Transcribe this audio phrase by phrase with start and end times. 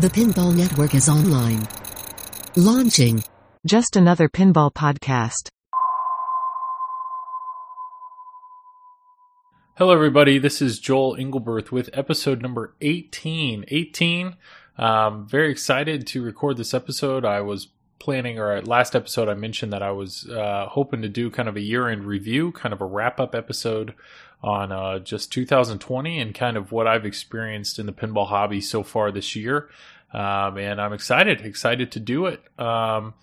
[0.00, 1.68] The Pinball Network is online.
[2.56, 3.22] Launching.
[3.66, 5.50] Just another pinball podcast.
[9.76, 10.38] Hello, everybody.
[10.38, 13.66] This is Joel Engelberth with episode number 18.
[13.68, 14.36] 18.
[14.78, 17.26] Um, very excited to record this episode.
[17.26, 17.68] I was
[18.00, 21.56] planning, or last episode, I mentioned that I was uh, hoping to do kind of
[21.56, 23.94] a year end review, kind of a wrap up episode
[24.42, 28.82] on uh, just 2020 and kind of what I've experienced in the pinball hobby so
[28.82, 29.68] far this year.
[30.12, 32.42] Um, and I'm excited, excited to do it.
[32.58, 33.14] Um,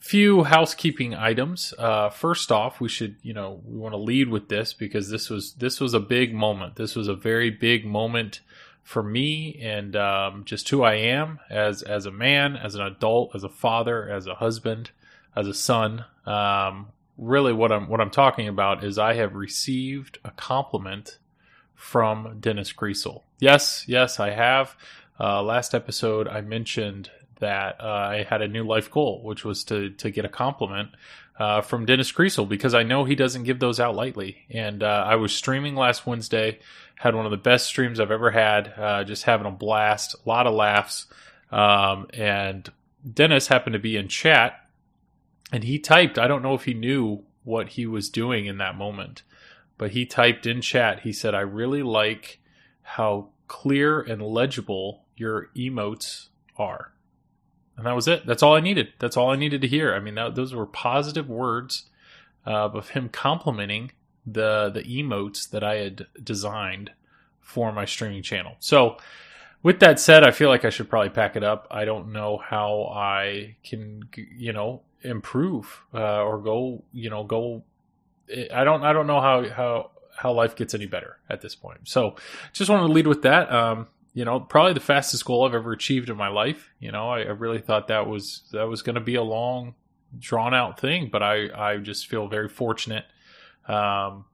[0.00, 1.72] few housekeeping items.
[1.78, 5.30] Uh, first off, we should, you know, we want to lead with this because this
[5.30, 6.76] was this was a big moment.
[6.76, 8.40] This was a very big moment
[8.84, 13.34] for me and um, just who I am as as a man, as an adult,
[13.34, 14.90] as a father, as a husband,
[15.34, 16.04] as a son.
[16.26, 16.88] Um,
[17.18, 21.18] really what I'm what I'm talking about is I have received a compliment
[21.74, 23.22] from Dennis Griesel.
[23.40, 24.76] Yes, yes, I have.
[25.18, 29.64] Uh, last episode, I mentioned that uh, I had a new life goal, which was
[29.64, 30.90] to to get a compliment
[31.38, 34.46] uh, from Dennis Griesel because I know he doesn't give those out lightly.
[34.50, 36.58] And uh, I was streaming last Wednesday,
[36.96, 40.28] had one of the best streams I've ever had, uh, just having a blast, a
[40.28, 41.06] lot of laughs.
[41.50, 42.70] Um, and
[43.12, 44.64] Dennis happened to be in chat
[45.52, 48.76] and he typed, I don't know if he knew what he was doing in that
[48.76, 49.22] moment,
[49.76, 52.40] but he typed in chat, he said, I really like
[52.82, 56.93] how clear and legible your emotes are.
[57.76, 58.26] And that was it.
[58.26, 58.92] That's all I needed.
[58.98, 59.94] That's all I needed to hear.
[59.94, 61.84] I mean, that, those were positive words
[62.46, 63.90] uh, of him complimenting
[64.26, 66.92] the the emotes that I had designed
[67.40, 68.56] for my streaming channel.
[68.58, 68.96] So,
[69.62, 71.66] with that said, I feel like I should probably pack it up.
[71.70, 77.62] I don't know how I can, you know, improve uh, or go you know go
[78.52, 81.78] i don't i don't know how how how life gets any better at this point
[81.84, 82.16] so
[82.52, 85.72] just wanted to lead with that um you know probably the fastest goal i've ever
[85.72, 88.94] achieved in my life you know i, I really thought that was that was going
[88.94, 89.74] to be a long
[90.18, 93.04] drawn out thing but i i just feel very fortunate
[93.68, 94.24] um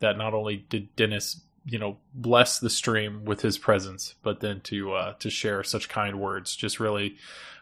[0.00, 4.60] that not only did dennis you know bless the stream with his presence but then
[4.60, 7.16] to uh to share such kind words just really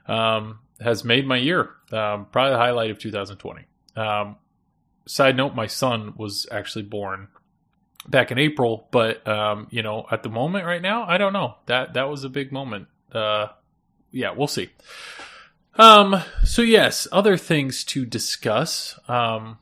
[0.06, 1.70] um has made my year.
[1.92, 3.64] Um, probably the highlight of 2020.
[3.96, 4.36] Um,
[5.06, 7.28] side note: my son was actually born
[8.08, 11.56] back in April, but um, you know, at the moment right now, I don't know.
[11.66, 12.88] That that was a big moment.
[13.12, 13.48] Uh,
[14.10, 14.70] yeah, we'll see.
[15.78, 18.98] Um, so yes, other things to discuss.
[19.08, 19.58] Um,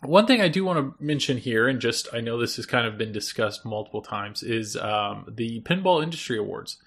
[0.00, 2.86] one thing I do want to mention here, and just I know this has kind
[2.86, 6.78] of been discussed multiple times, is um, the Pinball Industry Awards.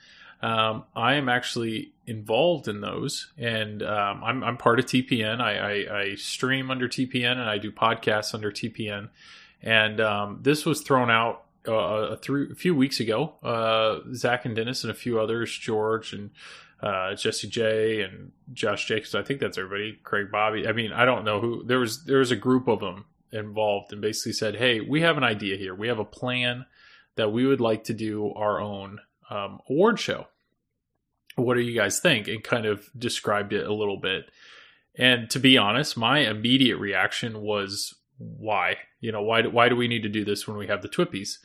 [0.42, 5.40] Um, I am actually involved in those, and um, I'm, I'm, part of TPN.
[5.40, 9.10] I, I, I, stream under TPN and I do podcasts under TPN.
[9.66, 13.34] And um, this was thrown out uh, a, th- a, few weeks ago.
[13.44, 16.30] Uh, Zach and Dennis and a few others, George and
[16.82, 19.16] uh, Jesse J and Josh Jacobs.
[19.16, 20.00] I think that's everybody.
[20.04, 20.68] Craig Bobby.
[20.68, 21.64] I mean, I don't know who.
[21.66, 25.18] There was there was a group of them involved, and basically said, "Hey, we have
[25.18, 25.74] an idea here.
[25.74, 26.68] We have a plan
[27.16, 29.00] that we would like to do our own
[29.30, 30.28] um, award show.
[31.36, 32.28] What do you guys think?
[32.28, 34.30] And kind of described it a little bit.
[34.98, 38.78] And to be honest, my immediate reaction was, why?
[39.00, 41.38] You know, why why do we need to do this when we have the Twippies?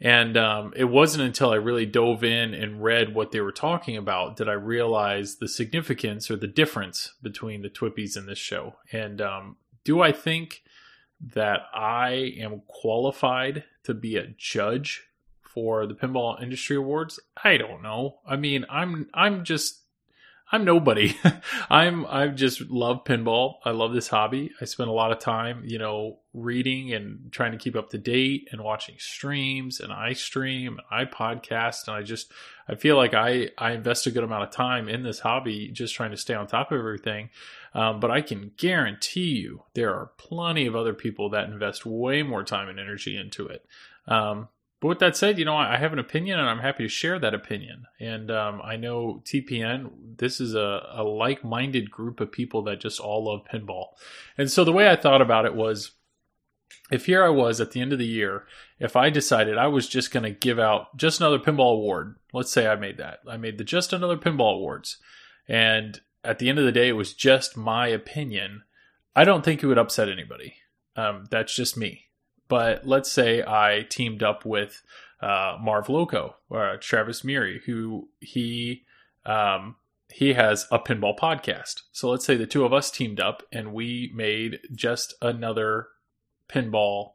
[0.00, 3.96] And um, it wasn't until I really dove in and read what they were talking
[3.96, 8.76] about that I realized the significance or the difference between the Twippies and this show.
[8.92, 10.62] And um, do I think
[11.20, 15.08] that I am qualified to be a judge
[15.40, 17.18] for the Pinball Industry Awards?
[17.42, 18.18] I don't know.
[18.26, 19.82] I mean, I'm I'm just
[20.50, 21.14] I'm nobody.
[21.70, 23.56] I'm I just love pinball.
[23.64, 24.50] I love this hobby.
[24.60, 27.98] I spend a lot of time, you know, reading and trying to keep up to
[27.98, 32.32] date and watching streams and I stream and I podcast and I just
[32.66, 35.94] I feel like I I invest a good amount of time in this hobby just
[35.94, 37.28] trying to stay on top of everything.
[37.74, 42.22] Um, but I can guarantee you there are plenty of other people that invest way
[42.22, 43.66] more time and energy into it.
[44.06, 44.48] Um,
[44.80, 47.18] but with that said, you know, I have an opinion and I'm happy to share
[47.18, 47.86] that opinion.
[47.98, 52.80] And um, I know TPN, this is a, a like minded group of people that
[52.80, 53.88] just all love pinball.
[54.36, 55.92] And so the way I thought about it was
[56.92, 58.46] if here I was at the end of the year,
[58.78, 62.52] if I decided I was just going to give out just another pinball award, let's
[62.52, 64.98] say I made that, I made the just another pinball awards.
[65.48, 68.62] And at the end of the day, it was just my opinion.
[69.16, 70.54] I don't think it would upset anybody.
[70.94, 72.07] Um, that's just me.
[72.48, 74.82] But let's say I teamed up with
[75.20, 78.84] uh, Marv Loco or Travis Miri, who he
[79.26, 79.76] um,
[80.10, 81.82] he has a pinball podcast.
[81.92, 85.88] So let's say the two of us teamed up and we made just another
[86.48, 87.12] pinball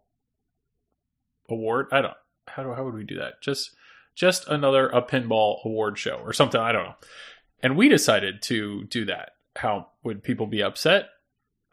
[1.50, 1.88] award.
[1.92, 2.14] I don't
[2.48, 3.42] how do how would we do that?
[3.42, 3.76] Just
[4.16, 6.62] just another a pinball award show or something.
[6.62, 6.96] I don't know.
[7.62, 9.32] And we decided to do that.
[9.56, 11.10] How would people be upset?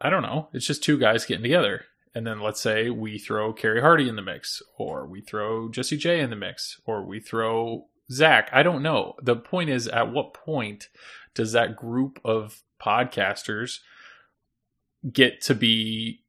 [0.01, 0.49] I don't know.
[0.53, 1.85] It's just two guys getting together.
[2.15, 5.97] And then let's say we throw Kerry Hardy in the mix, or we throw Jesse
[5.97, 8.51] J in the mix, or we throw Zach.
[8.53, 9.15] I don't know.
[9.23, 10.89] The point is, at what point
[11.35, 13.79] does that group of podcasters
[15.13, 16.25] get to be,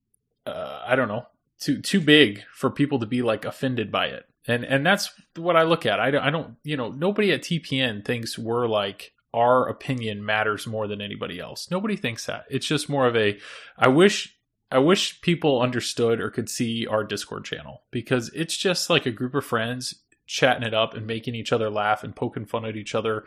[0.45, 1.25] uh, I don't know,
[1.59, 4.25] too too big for people to be like offended by it?
[4.47, 5.99] And and that's what I look at.
[5.99, 10.67] I don't, I don't, you know, nobody at TPN thinks we're like our opinion matters
[10.67, 11.71] more than anybody else.
[11.71, 12.45] Nobody thinks that.
[12.49, 13.39] It's just more of a
[13.77, 14.35] I wish
[14.71, 19.11] I wish people understood or could see our Discord channel because it's just like a
[19.11, 19.95] group of friends
[20.25, 23.25] chatting it up and making each other laugh and poking fun at each other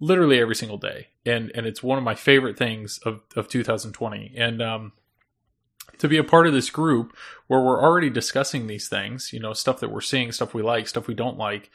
[0.00, 1.08] literally every single day.
[1.24, 4.34] And and it's one of my favorite things of, of 2020.
[4.36, 4.92] And um
[5.98, 7.16] to be a part of this group
[7.46, 10.88] where we're already discussing these things, you know, stuff that we're seeing, stuff we like,
[10.88, 11.70] stuff we don't like,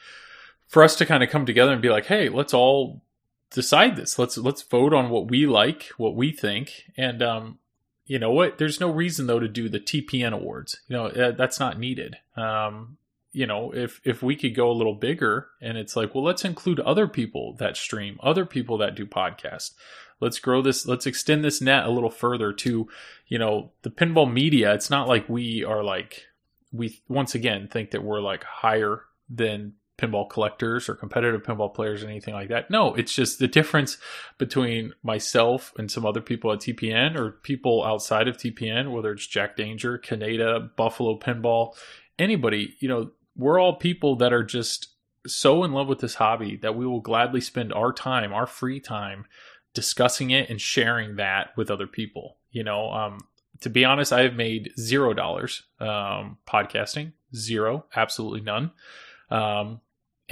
[0.68, 3.02] for us to kind of come together and be like, hey, let's all
[3.50, 4.18] decide this.
[4.18, 7.58] Let's let's vote on what we like, what we think, and um,
[8.06, 8.58] you know what?
[8.58, 10.80] There's no reason though to do the TPN awards.
[10.88, 12.16] You know that's not needed.
[12.36, 12.98] Um,
[13.32, 16.44] you know, if if we could go a little bigger, and it's like, well, let's
[16.44, 19.72] include other people that stream, other people that do podcasts.
[20.20, 20.86] Let's grow this.
[20.86, 22.88] Let's extend this net a little further to,
[23.26, 24.72] you know, the pinball media.
[24.74, 26.26] It's not like we are like
[26.72, 32.02] we once again think that we're like higher than pinball collectors or competitive pinball players
[32.02, 32.70] or anything like that.
[32.70, 33.98] No, it's just the difference
[34.38, 39.26] between myself and some other people at TPN or people outside of TPN, whether it's
[39.26, 41.74] Jack Danger, Canada, Buffalo Pinball,
[42.18, 44.88] anybody, you know, we're all people that are just
[45.26, 48.80] so in love with this hobby that we will gladly spend our time, our free
[48.80, 49.24] time
[49.74, 52.36] discussing it and sharing that with other people.
[52.50, 53.20] You know, um,
[53.60, 58.72] to be honest, I have made zero dollars um, podcasting, zero, absolutely none.
[59.30, 59.80] Um,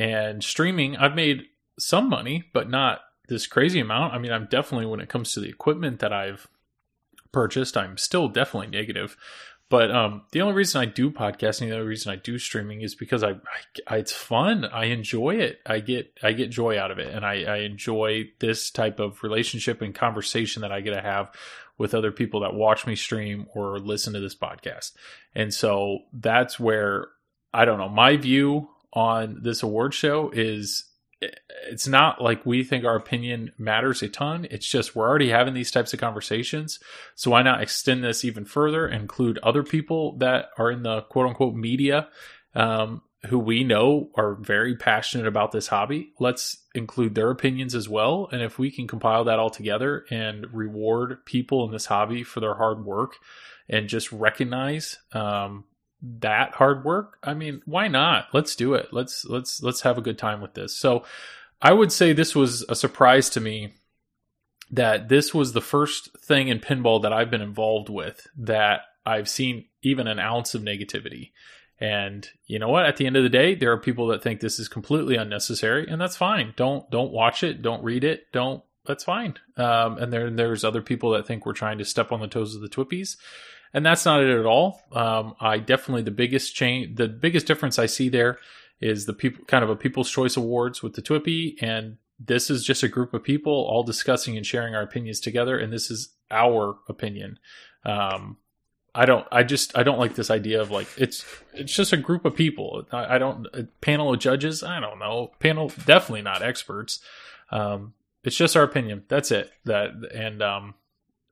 [0.00, 1.42] and streaming, I've made
[1.78, 4.14] some money, but not this crazy amount.
[4.14, 6.48] I mean, I'm definitely, when it comes to the equipment that I've
[7.32, 9.18] purchased, I'm still definitely negative.
[9.68, 12.94] But um, the only reason I do podcasting, the only reason I do streaming is
[12.94, 13.34] because I,
[13.86, 14.64] I, it's fun.
[14.64, 15.60] I enjoy it.
[15.66, 19.22] I get I get joy out of it, and I, I enjoy this type of
[19.22, 21.30] relationship and conversation that I get to have
[21.76, 24.92] with other people that watch me stream or listen to this podcast.
[25.34, 27.08] And so that's where
[27.52, 30.84] I don't know my view on this award show is
[31.20, 34.46] it's not like we think our opinion matters a ton.
[34.50, 36.80] It's just we're already having these types of conversations.
[37.14, 41.26] So why not extend this even further, include other people that are in the quote
[41.26, 42.08] unquote media
[42.54, 46.12] um, who we know are very passionate about this hobby?
[46.18, 48.28] Let's include their opinions as well.
[48.32, 52.40] And if we can compile that all together and reward people in this hobby for
[52.40, 53.16] their hard work
[53.68, 55.64] and just recognize um,
[56.02, 57.18] that hard work?
[57.22, 58.28] I mean why not?
[58.32, 58.88] Let's do it.
[58.92, 60.76] Let's let's let's have a good time with this.
[60.76, 61.04] So
[61.62, 63.72] i would say this was a surprise to me
[64.70, 69.28] that this was the first thing in pinball that i've been involved with that i've
[69.28, 71.32] seen even an ounce of negativity.
[71.82, 72.84] And you know what?
[72.84, 75.86] At the end of the day there are people that think this is completely unnecessary
[75.88, 76.52] and that's fine.
[76.56, 77.62] Don't don't watch it.
[77.62, 78.30] Don't read it.
[78.32, 79.34] Don't that's fine.
[79.56, 82.54] Um, and then there's other people that think we're trying to step on the toes
[82.54, 83.16] of the twippies
[83.72, 84.82] and that's not it at all.
[84.92, 88.38] Um, I definitely the biggest change, the biggest difference I see there
[88.80, 92.64] is the people kind of a People's Choice Awards with the TWIPY, and this is
[92.64, 96.10] just a group of people all discussing and sharing our opinions together, and this is
[96.30, 97.38] our opinion.
[97.84, 98.38] Um,
[98.94, 99.26] I don't.
[99.30, 99.76] I just.
[99.78, 101.24] I don't like this idea of like it's.
[101.54, 102.86] It's just a group of people.
[102.90, 103.46] I, I don't.
[103.52, 104.62] A panel of judges.
[104.62, 105.30] I don't know.
[105.38, 105.70] Panel.
[105.86, 107.00] Definitely not experts.
[107.52, 109.04] Um, it's just our opinion.
[109.08, 109.52] That's it.
[109.64, 110.74] That and um,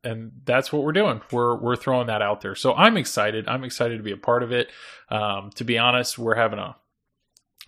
[0.05, 1.21] and that's what we're doing.
[1.33, 2.55] We're we're throwing that out there.
[2.55, 3.49] So I'm excited.
[3.49, 4.71] I'm excited to be a part of it.
[5.11, 6.77] Um, to be honest, we're having a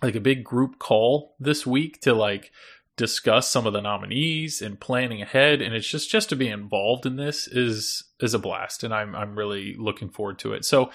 [0.01, 2.51] like a big group call this week to like
[2.97, 7.05] discuss some of the nominees and planning ahead and it's just just to be involved
[7.05, 10.65] in this is is a blast and I'm I'm really looking forward to it.
[10.65, 10.91] So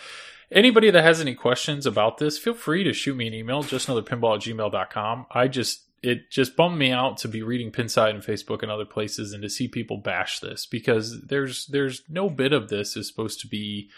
[0.50, 3.88] anybody that has any questions about this, feel free to shoot me an email, just
[3.88, 5.26] another pinball at gmail.com.
[5.30, 8.84] I just it just bummed me out to be reading Pinside and Facebook and other
[8.84, 13.08] places and to see people bash this because there's there's no bit of this is
[13.08, 13.90] supposed to be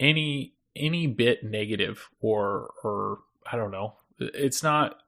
[0.00, 3.18] any any bit negative or or
[3.52, 3.96] I don't know.
[4.18, 5.02] It's not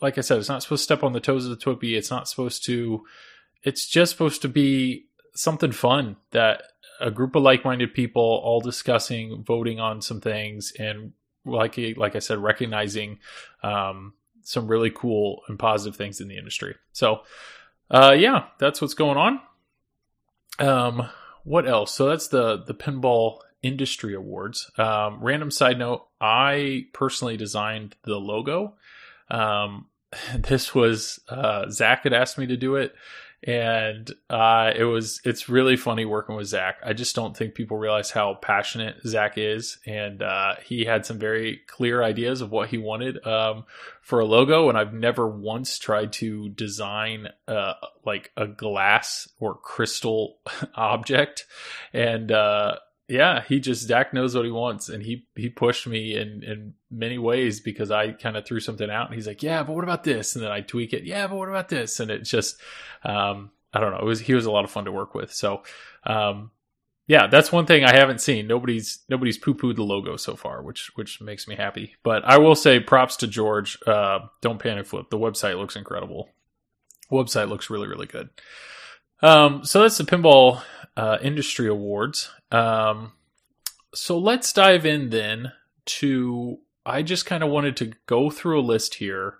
[0.00, 1.96] like I said, it's not supposed to step on the toes of the Twippy.
[1.96, 3.04] It's not supposed to.
[3.62, 6.64] It's just supposed to be something fun that
[7.00, 11.12] a group of like-minded people all discussing, voting on some things, and
[11.44, 13.20] like like I said, recognizing
[13.62, 16.76] um, some really cool and positive things in the industry.
[16.92, 17.22] So,
[17.90, 19.40] uh, yeah, that's what's going on.
[20.58, 21.08] Um,
[21.44, 21.92] what else?
[21.92, 24.70] So that's the the pinball industry awards.
[24.78, 28.74] Um, random side note: I personally designed the logo.
[29.30, 29.86] Um,
[30.36, 32.94] this was uh, Zach had asked me to do it,
[33.46, 36.78] and uh, it was it's really funny working with Zach.
[36.82, 41.18] I just don't think people realize how passionate Zach is, and uh, he had some
[41.18, 43.64] very clear ideas of what he wanted um,
[44.00, 44.70] for a logo.
[44.70, 47.74] And I've never once tried to design uh,
[48.06, 50.38] like a glass or crystal
[50.74, 51.46] object,
[51.92, 52.76] and uh,
[53.08, 56.74] yeah, he just Zach knows what he wants, and he he pushed me in in
[56.90, 59.84] many ways because I kind of threw something out, and he's like, "Yeah, but what
[59.84, 62.56] about this?" And then I tweak it, "Yeah, but what about this?" And it just,
[63.04, 65.32] um, I don't know, it was he was a lot of fun to work with.
[65.32, 65.64] So,
[66.04, 66.50] um,
[67.06, 68.46] yeah, that's one thing I haven't seen.
[68.46, 71.96] Nobody's nobody's poo pooed the logo so far, which which makes me happy.
[72.02, 73.78] But I will say, props to George.
[73.86, 75.10] Uh, don't panic flip.
[75.10, 76.30] The website looks incredible.
[77.12, 78.30] Website looks really really good.
[79.20, 80.62] Um, so that's the pinball
[80.96, 82.30] uh, industry awards.
[82.50, 83.12] Um,
[83.94, 85.52] so let's dive in then
[85.86, 86.58] to.
[86.86, 89.38] I just kind of wanted to go through a list here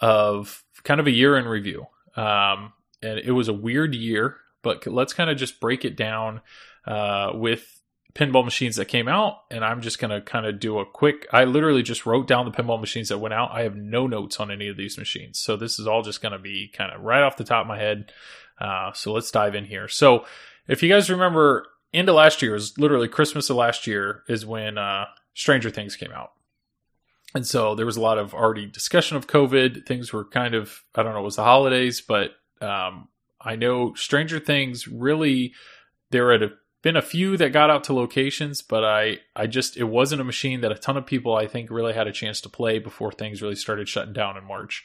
[0.00, 1.86] of kind of a year in review.
[2.16, 6.42] Um, and it was a weird year, but let's kind of just break it down
[6.86, 7.80] uh, with
[8.14, 9.38] pinball machines that came out.
[9.50, 11.26] And I'm just going to kind of do a quick.
[11.32, 13.50] I literally just wrote down the pinball machines that went out.
[13.52, 16.32] I have no notes on any of these machines, so this is all just going
[16.32, 18.12] to be kind of right off the top of my head.
[18.60, 19.88] Uh, so let's dive in here.
[19.88, 20.24] So
[20.68, 24.78] if you guys remember, into last year was literally Christmas of last year is when
[24.78, 26.32] uh, Stranger Things came out.
[27.34, 29.86] And so there was a lot of already discussion of COVID.
[29.86, 33.08] Things were kind of, I don't know, it was the holidays, but um,
[33.40, 35.52] I know Stranger Things really,
[36.10, 36.52] there had
[36.82, 40.24] been a few that got out to locations, but I, I just, it wasn't a
[40.24, 43.12] machine that a ton of people, I think, really had a chance to play before
[43.12, 44.84] things really started shutting down in March.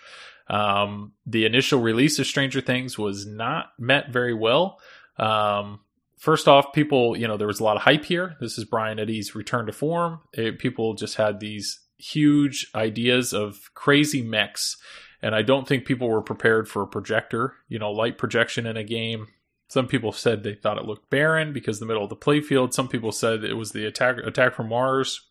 [0.50, 4.80] Um, the initial release of Stranger Things was not met very well.
[5.18, 5.80] Um,
[6.18, 8.36] first off, people, you know, there was a lot of hype here.
[8.40, 10.22] This is Brian Eddy's return to form.
[10.34, 14.78] It, people just had these huge ideas of crazy mechs.
[15.22, 18.78] And I don't think people were prepared for a projector, you know, light projection in
[18.78, 19.28] a game.
[19.68, 22.74] Some people said they thought it looked barren because the middle of the playfield.
[22.74, 25.28] Some people said it was the attack attack from Mars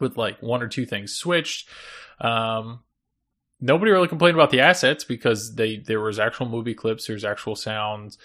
[0.00, 1.68] with like one or two things switched.
[2.20, 2.80] Um,
[3.60, 7.54] nobody really complained about the assets because they there was actual movie clips, there's actual
[7.54, 8.18] sounds.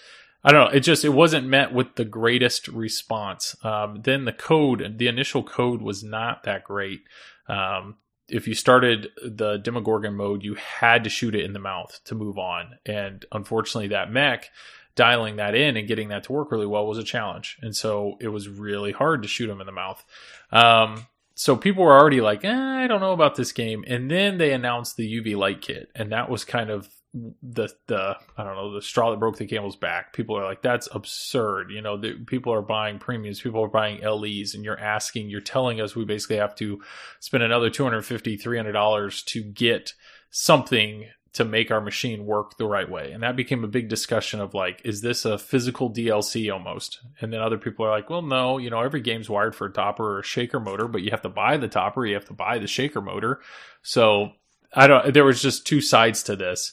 [0.44, 0.76] I don't know.
[0.76, 3.56] It just it wasn't met with the greatest response.
[3.64, 7.00] Um, then the code, the initial code was not that great.
[7.48, 7.96] Um,
[8.28, 12.14] if you started the Demogorgon mode, you had to shoot it in the mouth to
[12.14, 14.50] move on, and unfortunately, that mech
[14.94, 18.16] dialing that in and getting that to work really well was a challenge, and so
[18.20, 20.04] it was really hard to shoot him in the mouth.
[20.52, 24.38] Um, so people were already like, eh, I don't know about this game, and then
[24.38, 28.54] they announced the UV light kit, and that was kind of the the I don't
[28.54, 30.12] know the straw that broke the camel's back.
[30.12, 31.70] People are like, that's absurd.
[31.70, 35.40] You know, the, people are buying premiums, people are buying LEs, and you're asking, you're
[35.40, 36.82] telling us we basically have to
[37.20, 39.94] spend another 250 300 dollars to get
[40.30, 43.12] something to make our machine work the right way.
[43.12, 47.00] And that became a big discussion of like, is this a physical DLC almost?
[47.20, 49.72] And then other people are like, well, no, you know, every game's wired for a
[49.72, 52.32] topper or a shaker motor, but you have to buy the topper, you have to
[52.32, 53.40] buy the shaker motor.
[53.82, 54.32] So
[54.74, 56.72] I don't, there was just two sides to this.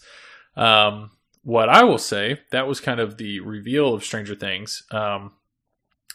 [0.56, 1.12] Um,
[1.44, 4.84] what I will say, that was kind of the reveal of Stranger Things.
[4.92, 5.34] Um,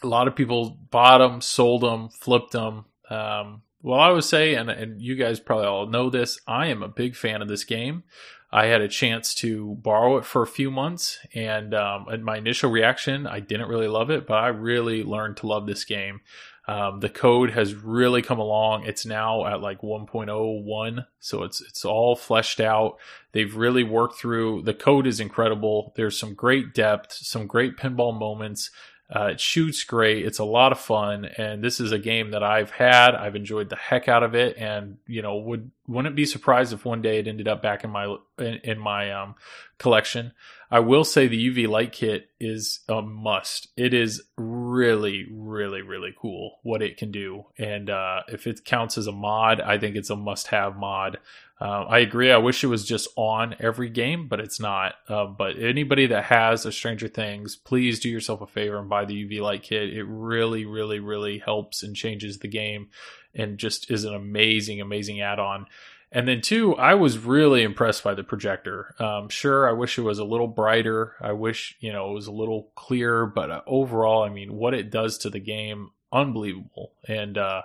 [0.03, 2.85] a lot of people bought them, sold them, flipped them.
[3.09, 6.83] Um, well, I would say, and, and you guys probably all know this, I am
[6.83, 8.03] a big fan of this game.
[8.51, 12.69] I had a chance to borrow it for a few months, and um, my initial
[12.69, 16.19] reaction, I didn't really love it, but I really learned to love this game.
[16.67, 18.85] Um, the code has really come along.
[18.85, 22.97] It's now at like 1.01, so it's it's all fleshed out.
[23.31, 24.61] They've really worked through.
[24.63, 25.91] The code is incredible.
[25.95, 28.69] There's some great depth, some great pinball moments.
[29.13, 30.25] Uh, it shoots great.
[30.25, 33.13] It's a lot of fun, and this is a game that I've had.
[33.13, 36.85] I've enjoyed the heck out of it, and you know, would wouldn't be surprised if
[36.85, 39.35] one day it ended up back in my in, in my um,
[39.77, 40.31] collection.
[40.69, 43.67] I will say the UV light kit is a must.
[43.75, 48.97] It is really, really, really cool what it can do, and uh, if it counts
[48.97, 51.17] as a mod, I think it's a must-have mod.
[51.61, 52.31] Uh, I agree.
[52.31, 54.95] I wish it was just on every game, but it's not.
[55.07, 59.05] Uh, but anybody that has a Stranger Things, please do yourself a favor and buy
[59.05, 59.93] the UV light kit.
[59.93, 62.89] It really, really, really helps and changes the game,
[63.35, 65.67] and just is an amazing, amazing add-on.
[66.11, 68.93] And then two, I was really impressed by the projector.
[68.99, 71.15] Um, sure, I wish it was a little brighter.
[71.21, 74.73] I wish you know it was a little clearer, but uh, overall, I mean, what
[74.73, 76.91] it does to the game, unbelievable.
[77.07, 77.61] And uh,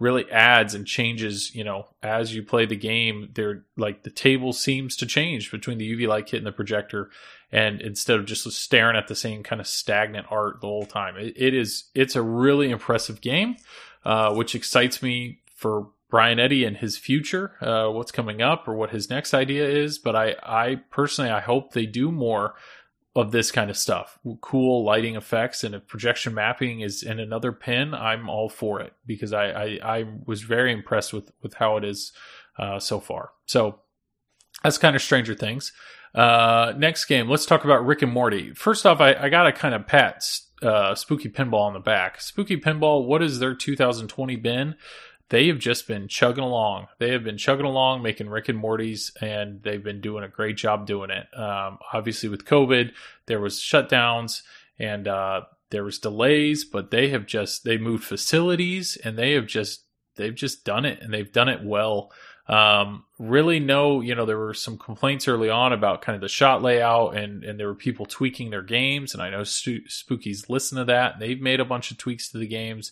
[0.00, 4.52] really adds and changes, you know, as you play the game, they're like the table
[4.52, 7.10] seems to change between the UV light kit and the projector.
[7.52, 11.16] And instead of just staring at the same kind of stagnant art the whole time,
[11.16, 13.56] it, it is, it's a really impressive game,
[14.04, 18.74] uh, which excites me for Brian Eddy and his future, uh, what's coming up or
[18.74, 19.98] what his next idea is.
[19.98, 22.54] But I, I personally, I hope they do more
[23.20, 27.52] of this kind of stuff, cool lighting effects, and if projection mapping is in another
[27.52, 31.76] pin, I'm all for it because I, I, I was very impressed with with how
[31.76, 32.12] it is
[32.58, 33.30] uh, so far.
[33.46, 33.80] So
[34.62, 35.72] that's kind of Stranger Things.
[36.14, 38.52] Uh, next game, let's talk about Rick and Morty.
[38.54, 40.24] First off, I, I got to kind of pat
[40.62, 42.20] uh, Spooky Pinball on the back.
[42.20, 44.74] Spooky Pinball, what has their 2020 been?
[45.30, 46.88] They have just been chugging along.
[46.98, 50.56] They have been chugging along, making Rick and Morty's, and they've been doing a great
[50.56, 51.26] job doing it.
[51.38, 52.92] Um, obviously, with COVID,
[53.26, 54.42] there was shutdowns
[54.78, 59.46] and uh, there was delays, but they have just they moved facilities and they have
[59.46, 59.84] just
[60.16, 62.10] they've just done it and they've done it well.
[62.48, 66.28] Um, really no, you know, there were some complaints early on about kind of the
[66.28, 69.14] shot layout and, and there were people tweaking their games.
[69.14, 71.20] And I know Stu- Spookies listen to that.
[71.20, 72.90] They've made a bunch of tweaks to the games,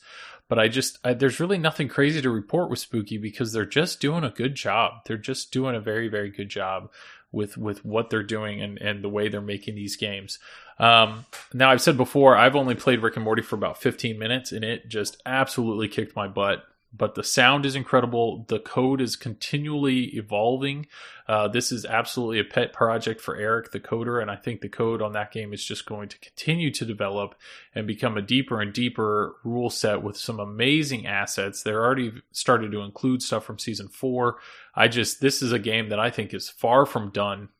[0.48, 4.00] but I just, I, there's really nothing crazy to report with Spooky because they're just
[4.00, 5.04] doing a good job.
[5.06, 6.90] They're just doing a very, very good job
[7.30, 10.38] with, with what they're doing and, and the way they're making these games.
[10.78, 14.52] Um, now I've said before, I've only played Rick and Morty for about 15 minutes
[14.52, 18.46] and it just absolutely kicked my butt but the sound is incredible.
[18.48, 20.86] The code is continually evolving.
[21.26, 24.70] Uh, this is absolutely a pet project for Eric, the coder, and I think the
[24.70, 27.34] code on that game is just going to continue to develop
[27.74, 31.62] and become a deeper and deeper rule set with some amazing assets.
[31.62, 34.38] They're already started to include stuff from season four.
[34.74, 37.50] I just, this is a game that I think is far from done,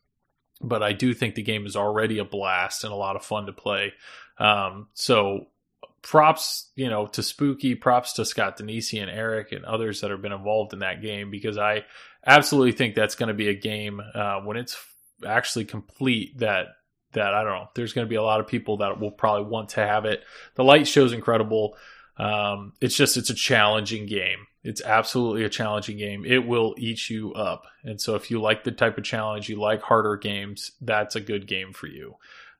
[0.63, 3.45] but I do think the game is already a blast and a lot of fun
[3.45, 3.93] to play.
[4.39, 5.49] Um, so
[6.09, 10.23] props, you know, to Spooky, props to Scott Danesi and Eric and others that have
[10.23, 11.85] been involved in that game because I
[12.27, 14.83] absolutely think that's going to be a game uh, when it's
[15.27, 16.69] actually complete that
[17.13, 17.69] that I don't know.
[17.75, 20.23] There's going to be a lot of people that will probably want to have it.
[20.55, 21.77] The light show's incredible.
[22.17, 24.47] Um, it's just it's a challenging game.
[24.65, 26.25] It's absolutely a challenging game.
[26.25, 27.65] It will eat you up.
[27.85, 31.21] And so if you like the type of challenge, you like harder games, that's a
[31.21, 32.15] good game for you.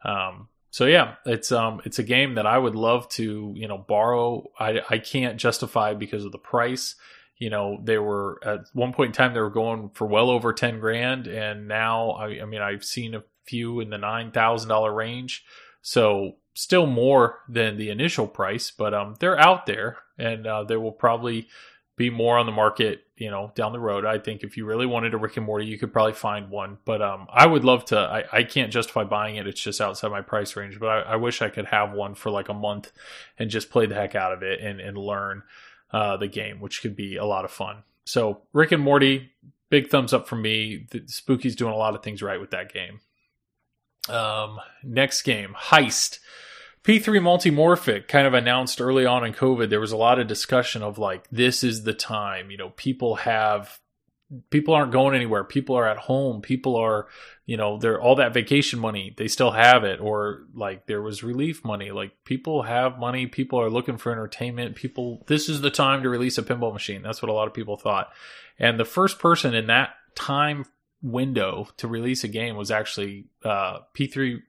[0.05, 3.79] Um, so yeah, it's um it's a game that I would love to you know
[3.79, 4.45] borrow.
[4.59, 6.95] I I can't justify because of the price.
[7.39, 10.53] You know they were at one point in time they were going for well over
[10.53, 14.69] ten grand, and now I I mean I've seen a few in the nine thousand
[14.69, 15.45] dollar range.
[15.81, 20.77] So still more than the initial price, but um they're out there, and uh, they
[20.77, 21.49] will probably
[21.99, 24.07] be more on the market, you know, down the road.
[24.07, 26.79] I think if you really wanted a Rick and Morty, you could probably find one.
[26.85, 27.99] But um, I would love to.
[27.99, 30.79] I, I can't justify buying it; it's just outside my price range.
[30.81, 32.93] But I, I wish I could have one for like a month
[33.39, 35.43] and just play the heck out of it and and learn
[35.93, 37.83] uh, the game, which could be a lot of fun.
[38.05, 39.33] So Rick and Morty,
[39.69, 40.87] big thumbs up from me.
[40.91, 43.01] The, Spooky's doing a lot of things right with that game.
[44.09, 46.21] Um, next game, Heist.
[46.85, 50.83] P3 Multimorphic kind of announced early on in COVID, there was a lot of discussion
[50.83, 52.51] of like, this is the time.
[52.51, 53.79] You know, people have,
[54.51, 55.45] people aren't going anywhere.
[55.45, 56.41] People are at home.
[56.41, 57.09] People are,
[57.47, 60.01] you know, they're all that vacation money, they still have it.
[60.01, 61.91] Or like there was relief money.
[61.91, 63.27] Like people have money.
[63.27, 64.77] People are looking for entertainment.
[64.77, 67.03] People, this is the time to release a pinball machine.
[67.03, 68.09] That's what a lot of people thought.
[68.59, 70.65] And the first person in that time
[71.03, 74.43] window to release a game was actually uh, P3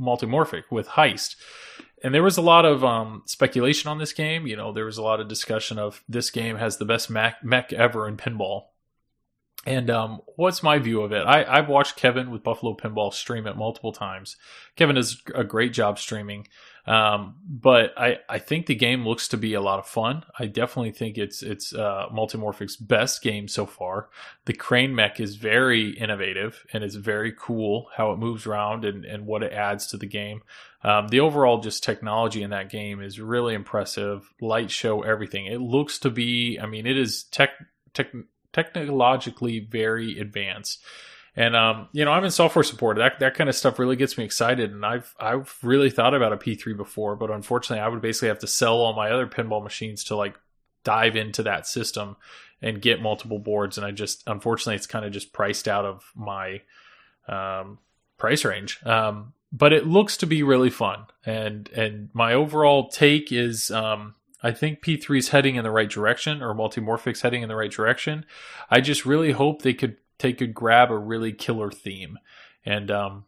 [0.00, 1.36] multimorphic with Heist.
[2.02, 4.46] And there was a lot of um, speculation on this game.
[4.46, 7.42] You know, there was a lot of discussion of this game has the best mech,
[7.42, 8.66] mech ever in pinball.
[9.68, 11.26] And um, what's my view of it?
[11.26, 14.36] I, I've watched Kevin with Buffalo Pinball stream it multiple times.
[14.76, 16.48] Kevin does a great job streaming.
[16.86, 20.24] Um, but I, I think the game looks to be a lot of fun.
[20.38, 24.08] I definitely think it's it's uh, Multimorphic's best game so far.
[24.46, 29.04] The crane mech is very innovative and it's very cool how it moves around and,
[29.04, 30.40] and what it adds to the game.
[30.82, 34.32] Um, the overall just technology in that game is really impressive.
[34.40, 35.44] Light show, everything.
[35.44, 36.58] It looks to be.
[36.58, 37.50] I mean, it is tech,
[37.92, 38.14] tech
[38.52, 40.82] technologically very advanced.
[41.36, 42.96] And um, you know, I'm in software support.
[42.96, 44.72] That that kind of stuff really gets me excited.
[44.72, 48.40] And I've I've really thought about a P3 before, but unfortunately, I would basically have
[48.40, 50.36] to sell all my other pinball machines to like
[50.82, 52.16] dive into that system
[52.60, 53.78] and get multiple boards.
[53.78, 56.62] And I just unfortunately, it's kind of just priced out of my
[57.28, 57.78] um,
[58.16, 58.84] price range.
[58.84, 61.06] Um, but it looks to be really fun.
[61.24, 65.90] And and my overall take is um, I think P3 is heading in the right
[65.90, 68.24] direction, or Multimorphic's heading in the right direction.
[68.70, 72.18] I just really hope they could they could grab a really killer theme.
[72.64, 73.24] And um,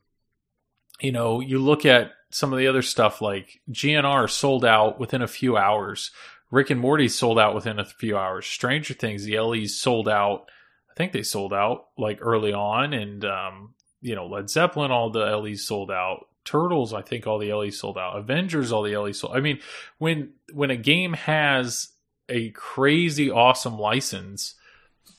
[1.00, 5.22] you know, you look at some of the other stuff like GNR sold out within
[5.22, 6.10] a few hours.
[6.50, 8.46] Rick and Morty sold out within a few hours.
[8.46, 10.50] Stranger Things, the LEs sold out.
[10.90, 15.10] I think they sold out like early on, and um, you know, Led Zeppelin, all
[15.10, 16.26] the LEs sold out.
[16.44, 18.16] Turtles, I think all the LEs sold out.
[18.16, 19.36] Avengers, all the LEs sold.
[19.36, 19.60] I mean,
[19.98, 21.88] when when a game has
[22.28, 24.54] a crazy awesome license,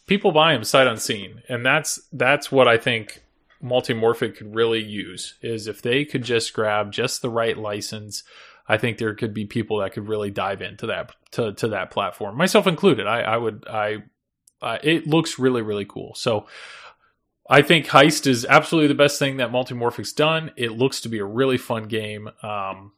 [0.08, 3.22] people buy them sight unseen, and that's that's what I think
[3.64, 8.24] Multimorphic could really use is if they could just grab just the right license.
[8.68, 11.92] I think there could be people that could really dive into that to, to that
[11.92, 13.06] platform, myself included.
[13.06, 14.04] I, I would I
[14.62, 16.16] uh, it looks really really cool.
[16.16, 16.48] So
[17.52, 20.52] I think Heist is absolutely the best thing that Multimorphic's done.
[20.56, 22.30] It looks to be a really fun game.
[22.42, 22.94] Um,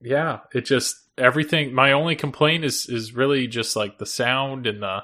[0.00, 1.74] yeah, it just everything.
[1.74, 5.00] My only complaint is is really just like the sound and the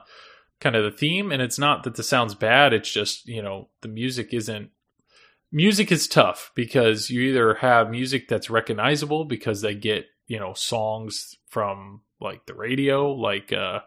[0.63, 1.31] kind of the theme.
[1.31, 2.73] And it's not that the sound's bad.
[2.73, 4.71] It's just you know the music isn't.
[5.53, 10.55] Music is tough because you either have music that's recognizable because they get you know
[10.55, 13.81] songs from like the radio, like uh,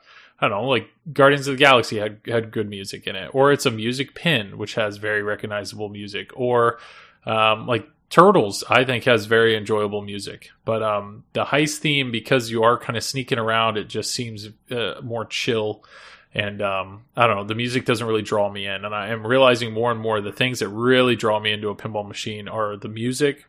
[0.44, 3.54] I don't know, like Guardians of the Galaxy had had good music in it, or
[3.54, 6.80] it's a music pin which has very recognizable music, or
[7.26, 10.50] um, like Turtles, I think has very enjoyable music.
[10.66, 14.50] But um, the heist theme, because you are kind of sneaking around, it just seems
[14.70, 15.86] uh, more chill.
[16.34, 18.84] And um, I don't know, the music doesn't really draw me in.
[18.84, 21.76] And I am realizing more and more the things that really draw me into a
[21.76, 23.46] pinball machine are the music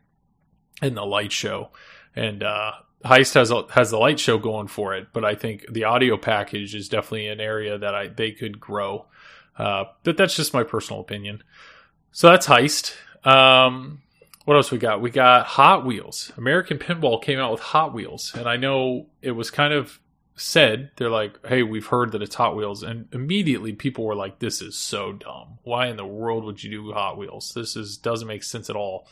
[0.81, 1.71] and the light show.
[2.15, 2.73] And uh,
[3.05, 6.17] Heist has a, has the light show going for it, but I think the audio
[6.17, 9.07] package is definitely an area that I they could grow.
[9.59, 11.43] Uh, but that's just my personal opinion.
[12.13, 12.95] So that's Heist.
[13.25, 14.03] Um,
[14.45, 15.01] what else we got?
[15.01, 16.33] We got Hot Wheels.
[16.37, 20.01] American Pinball came out with Hot Wheels, and I know it was kind of
[20.37, 24.39] said they're like, "Hey, we've heard that it's Hot Wheels," and immediately people were like,
[24.39, 25.59] "This is so dumb.
[25.63, 27.53] Why in the world would you do Hot Wheels?
[27.55, 29.07] This is doesn't make sense at all."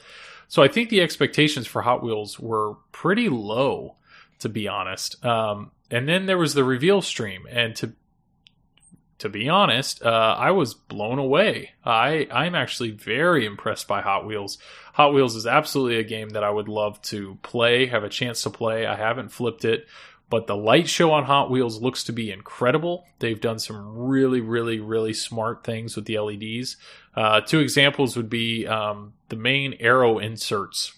[0.53, 3.95] So I think the expectations for Hot Wheels were pretty low,
[4.41, 5.25] to be honest.
[5.25, 7.95] Um, and then there was the reveal stream, and to
[9.21, 11.71] to be honest, uh, I was blown away.
[11.87, 14.59] I I'm actually very impressed by Hot Wheels.
[14.93, 18.43] Hot Wheels is absolutely a game that I would love to play, have a chance
[18.43, 18.85] to play.
[18.85, 19.87] I haven't flipped it,
[20.33, 23.05] but the light show on Hot Wheels looks to be incredible.
[23.19, 26.79] They've done some really, really, really smart things with the LEDs.
[27.15, 30.97] Uh, two examples would be um, the main arrow inserts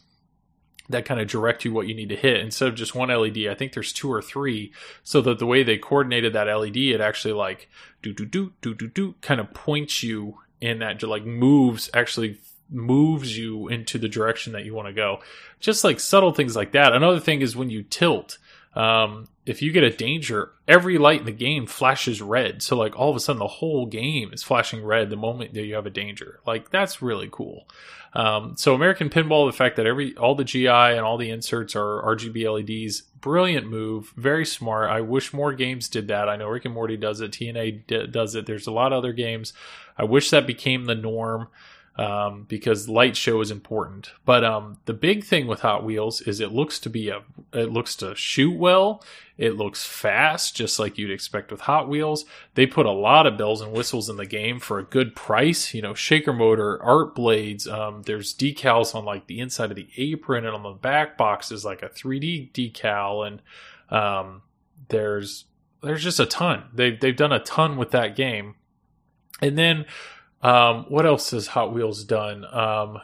[0.88, 3.49] that kind of direct you what you need to hit instead of just one LED.
[3.49, 7.01] I think there's two or three, so that the way they coordinated that LED, it
[7.01, 7.68] actually like
[8.03, 12.38] do do do do do do kind of points you in that like moves actually
[12.70, 15.18] moves you into the direction that you want to go.
[15.59, 16.92] Just like subtle things like that.
[16.92, 18.38] Another thing is when you tilt.
[18.75, 22.63] Um, if you get a danger, every light in the game flashes red.
[22.63, 25.65] So like all of a sudden the whole game is flashing red the moment that
[25.65, 26.41] you have a danger.
[26.47, 27.69] Like that's really cool.
[28.15, 31.75] Um, so American Pinball, the fact that every all the GI and all the inserts
[31.75, 32.45] are RGB
[32.87, 34.89] LEDs, brilliant move, very smart.
[34.91, 36.29] I wish more games did that.
[36.29, 38.47] I know Rick and Morty does it, TNA d- does it.
[38.47, 39.53] There's a lot of other games.
[39.99, 41.49] I wish that became the norm
[41.97, 44.11] um, because light show is important.
[44.25, 47.71] But um, the big thing with Hot Wheels is it looks to be a it
[47.71, 49.03] looks to shoot well.
[49.37, 52.25] It looks fast, just like you'd expect with Hot Wheels.
[52.55, 55.75] They put a lot of bells and whistles in the game for a good price.
[55.75, 57.67] You know, shaker motor, art blades.
[57.67, 61.53] Um, there's decals on like the inside of the apron, and on the back box
[61.53, 63.43] is like a 3D decal, and
[63.97, 64.43] um,
[64.89, 65.45] there's
[65.83, 66.65] there's just a ton.
[66.73, 68.57] They've they've done a ton with that game.
[69.41, 69.85] And then
[70.45, 72.45] um, what else has Hot Wheels done?
[72.45, 72.99] Um,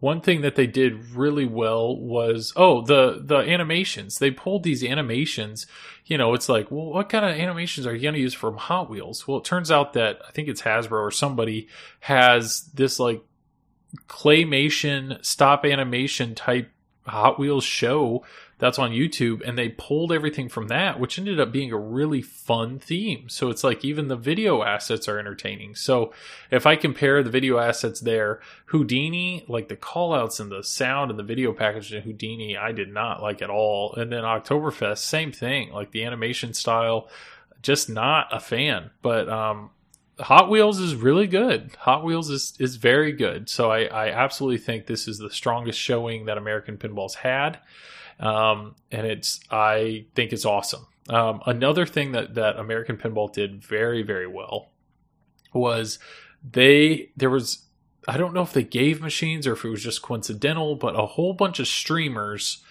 [0.00, 4.18] one thing that they did really well was oh the the animations.
[4.18, 5.66] They pulled these animations.
[6.06, 8.56] You know, it's like, well, what kind of animations are you going to use from
[8.56, 9.28] Hot Wheels?
[9.28, 11.68] Well, it turns out that I think it's Hasbro or somebody
[12.00, 13.22] has this like
[14.06, 16.70] claymation stop animation type
[17.06, 18.24] Hot Wheels show
[18.58, 22.20] that's on YouTube, and they pulled everything from that, which ended up being a really
[22.20, 23.28] fun theme.
[23.28, 25.76] So it's like even the video assets are entertaining.
[25.76, 26.12] So
[26.50, 31.18] if I compare the video assets there, Houdini, like the callouts and the sound and
[31.18, 33.94] the video package in Houdini, I did not like at all.
[33.94, 37.08] And then Oktoberfest, same thing, like the animation style,
[37.62, 38.90] just not a fan.
[39.02, 39.70] But um,
[40.18, 41.76] Hot Wheels is really good.
[41.78, 43.48] Hot Wheels is is very good.
[43.48, 47.60] So I, I absolutely think this is the strongest showing that American Pinball's had
[48.20, 50.86] um, and it's I think it's awesome.
[51.08, 54.70] Um, another thing that that American Pinball did very very well
[55.52, 55.98] was
[56.48, 57.64] they there was
[58.06, 61.06] I don't know if they gave machines or if it was just coincidental, but a
[61.06, 62.62] whole bunch of streamers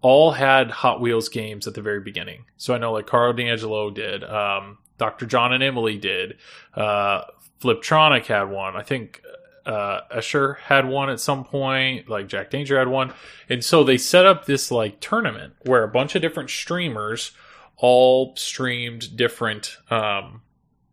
[0.00, 2.44] all had Hot Wheels games at the very beginning.
[2.56, 5.26] So I know like Carlo D'Angelo did, um, Dr.
[5.26, 6.36] John and Emily did,
[6.74, 7.22] uh,
[7.60, 8.76] Fliptronic had one.
[8.76, 9.20] I think
[9.68, 13.12] uh, Escher had one at some point, like Jack Danger had one,
[13.50, 17.32] and so they set up this like tournament where a bunch of different streamers
[17.76, 20.40] all streamed different um,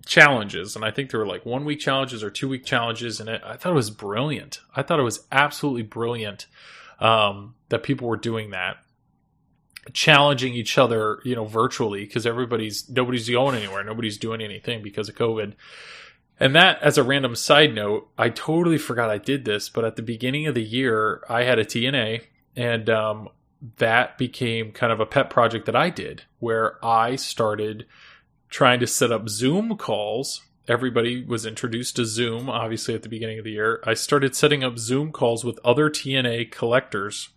[0.05, 3.29] challenges, and I think there were like one week challenges or two week challenges, and
[3.29, 4.59] it, I thought it was brilliant.
[4.75, 6.45] I thought it was absolutely brilliant
[6.99, 8.75] um, that people were doing that,
[9.93, 15.07] challenging each other, you know, virtually because everybody's nobody's going anywhere, nobody's doing anything because
[15.07, 15.53] of COVID.
[16.39, 19.95] And that, as a random side note, I totally forgot I did this, but at
[19.95, 22.23] the beginning of the year, I had a TNA,
[22.55, 23.29] and um,
[23.77, 27.85] that became kind of a pet project that I did where I started
[28.49, 30.41] trying to set up Zoom calls.
[30.67, 33.81] Everybody was introduced to Zoom, obviously, at the beginning of the year.
[33.85, 37.29] I started setting up Zoom calls with other TNA collectors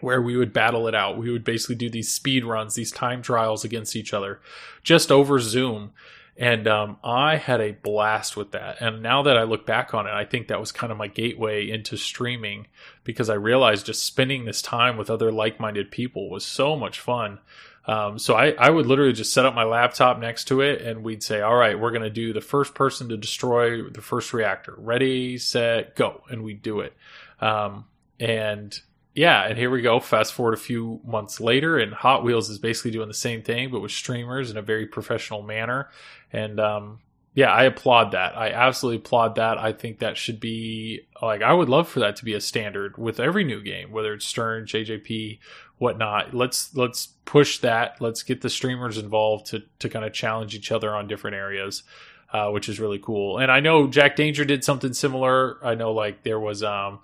[0.00, 1.18] where we would battle it out.
[1.18, 4.40] We would basically do these speed runs, these time trials against each other
[4.82, 5.92] just over Zoom.
[6.38, 8.80] And um, I had a blast with that.
[8.80, 11.08] And now that I look back on it, I think that was kind of my
[11.08, 12.68] gateway into streaming
[13.02, 17.00] because I realized just spending this time with other like minded people was so much
[17.00, 17.40] fun.
[17.86, 21.02] Um, so I, I would literally just set up my laptop next to it and
[21.02, 24.32] we'd say, all right, we're going to do the first person to destroy the first
[24.32, 24.74] reactor.
[24.78, 26.22] Ready, set, go.
[26.30, 26.94] And we'd do it.
[27.40, 27.86] Um,
[28.20, 28.78] and
[29.18, 29.98] yeah, and here we go.
[29.98, 33.68] Fast forward a few months later, and Hot Wheels is basically doing the same thing,
[33.68, 35.90] but with streamers in a very professional manner.
[36.32, 37.00] And um,
[37.34, 38.38] yeah, I applaud that.
[38.38, 39.58] I absolutely applaud that.
[39.58, 42.96] I think that should be like I would love for that to be a standard
[42.96, 45.40] with every new game, whether it's Stern, JJP,
[45.78, 46.32] whatnot.
[46.32, 48.00] Let's let's push that.
[48.00, 51.82] Let's get the streamers involved to to kind of challenge each other on different areas.
[52.30, 53.38] Uh, which is really cool.
[53.38, 55.56] And I know Jack Danger did something similar.
[55.64, 56.98] I know like there was um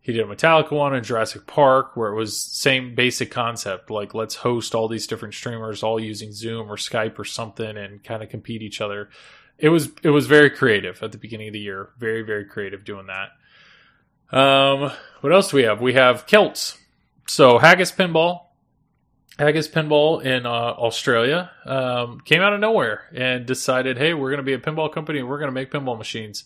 [0.00, 4.14] he did a Metallica one in Jurassic Park where it was same basic concept like
[4.14, 8.22] let's host all these different streamers all using Zoom or Skype or something and kind
[8.22, 9.10] of compete each other.
[9.58, 11.90] It was it was very creative at the beginning of the year.
[11.98, 13.30] Very very creative doing that.
[14.36, 15.80] Um, what else do we have?
[15.80, 16.78] We have Celts.
[17.26, 18.40] So Haggis Pinball,
[19.38, 24.38] Haggis Pinball in uh, Australia um, came out of nowhere and decided, hey, we're going
[24.38, 26.44] to be a pinball company and we're going to make pinball machines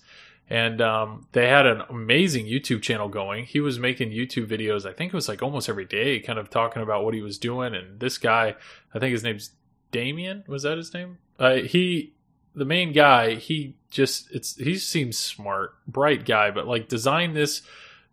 [0.51, 3.45] and um, they had an amazing YouTube channel going.
[3.45, 4.87] He was making YouTube videos.
[4.87, 7.39] I think it was like almost every day, kind of talking about what he was
[7.39, 7.75] doing.
[7.75, 8.55] And this guy,
[8.95, 9.51] I think his name's
[9.91, 10.45] Damien.
[10.47, 11.19] Was that his name?
[11.39, 12.13] Uh, he,
[12.55, 17.63] the main guy, he just it's he seems smart, bright guy, but like designed this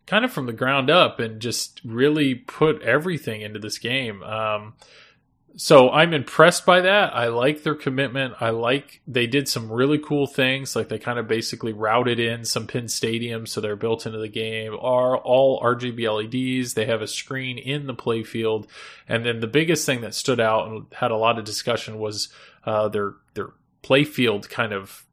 [0.06, 4.22] kind of from the ground up and just really put everything into this game.
[4.22, 4.74] Um,
[5.56, 7.14] so I'm impressed by that.
[7.14, 8.34] I like their commitment.
[8.40, 10.74] I like they did some really cool things.
[10.74, 14.28] Like they kind of basically routed in some pin stadiums, so they're built into the
[14.28, 14.72] game.
[14.72, 16.74] Are all RGB LEDs.
[16.74, 18.66] They have a screen in the playfield,
[19.08, 22.28] and then the biggest thing that stood out and had a lot of discussion was
[22.64, 23.50] uh, their their
[23.82, 25.04] playfield kind of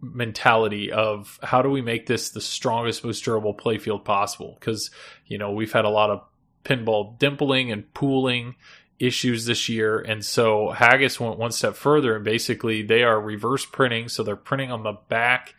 [0.00, 4.56] mentality of how do we make this the strongest, most durable playfield possible?
[4.60, 4.90] Because
[5.26, 6.22] you know we've had a lot of
[6.64, 8.54] pinball dimpling and pooling
[8.98, 9.98] issues this year.
[9.98, 14.08] And so Haggis went one step further and basically they are reverse printing.
[14.08, 15.54] So they're printing on the back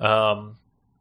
[0.00, 0.58] um,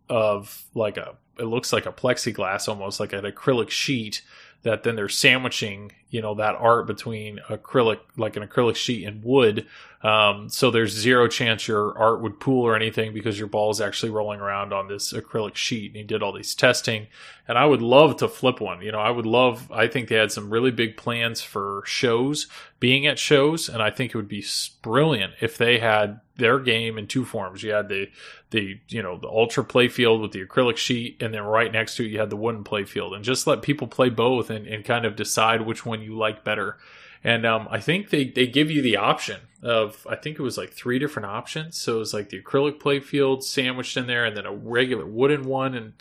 [0.10, 4.22] of like a, it looks like a plexiglass almost like an acrylic sheet
[4.64, 9.24] that then they're sandwiching, you know, that art between acrylic, like an acrylic sheet and
[9.24, 9.66] wood.
[10.04, 13.82] Um, so there's zero chance your art would pool or anything because your ball is
[13.82, 15.88] actually rolling around on this acrylic sheet.
[15.88, 17.08] And he did all these testing.
[17.48, 18.82] And I would love to flip one.
[18.82, 22.48] You know, I would love, I think they had some really big plans for shows,
[22.80, 23.70] being at shows.
[23.70, 24.46] And I think it would be
[24.82, 27.64] brilliant if they had their game in two forms.
[27.64, 28.10] You had the,
[28.50, 31.22] the, you know, the ultra play field with the acrylic sheet.
[31.22, 33.62] And then right next to it, you had the wooden play field and just let
[33.62, 36.78] people play both and, and kind of decide which one you like better.
[37.24, 40.58] And um, I think they, they give you the option of, I think it was
[40.58, 41.78] like three different options.
[41.78, 45.06] So it was like the acrylic play field sandwiched in there and then a regular
[45.06, 45.74] wooden one.
[45.74, 45.98] And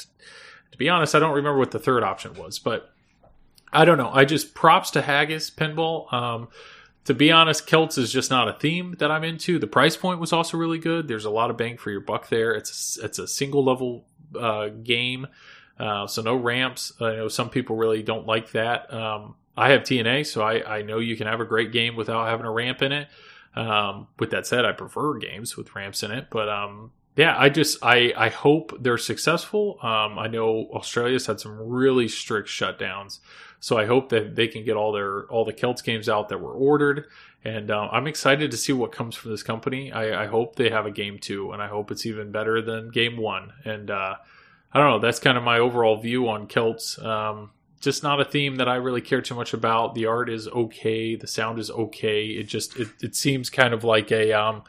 [0.72, 2.90] to be honest, I don't remember what the third option was, but
[3.72, 4.10] I don't know.
[4.12, 6.12] I just props to Haggis Pinball.
[6.12, 6.48] Um,
[7.04, 9.58] to be honest, Celts is just not a theme that I'm into.
[9.58, 11.08] The price point was also really good.
[11.08, 12.52] There's a lot of bang for your buck there.
[12.52, 14.04] It's a, it's a single level
[14.38, 15.26] uh, game,
[15.78, 16.92] uh, so no ramps.
[17.00, 18.92] I know some people really don't like that.
[18.92, 22.26] Um, I have TNA, so I, I know you can have a great game without
[22.28, 23.08] having a ramp in it.
[23.54, 27.50] Um, with that said, I prefer games with ramps in it, but um, yeah, I
[27.50, 29.78] just I I hope they're successful.
[29.82, 33.18] Um, I know Australia's had some really strict shutdowns,
[33.60, 36.40] so I hope that they can get all their all the Celts games out that
[36.40, 37.06] were ordered.
[37.44, 39.92] And uh, I'm excited to see what comes from this company.
[39.92, 42.90] I, I, hope they have a game two, and I hope it's even better than
[42.90, 43.52] game one.
[43.64, 44.14] And uh,
[44.72, 44.98] I don't know.
[45.00, 47.00] That's kind of my overall view on Celts.
[47.00, 47.50] Um,
[47.82, 49.94] just not a theme that I really care too much about.
[49.94, 52.26] The art is okay, the sound is okay.
[52.26, 54.62] It just it, it seems kind of like a um,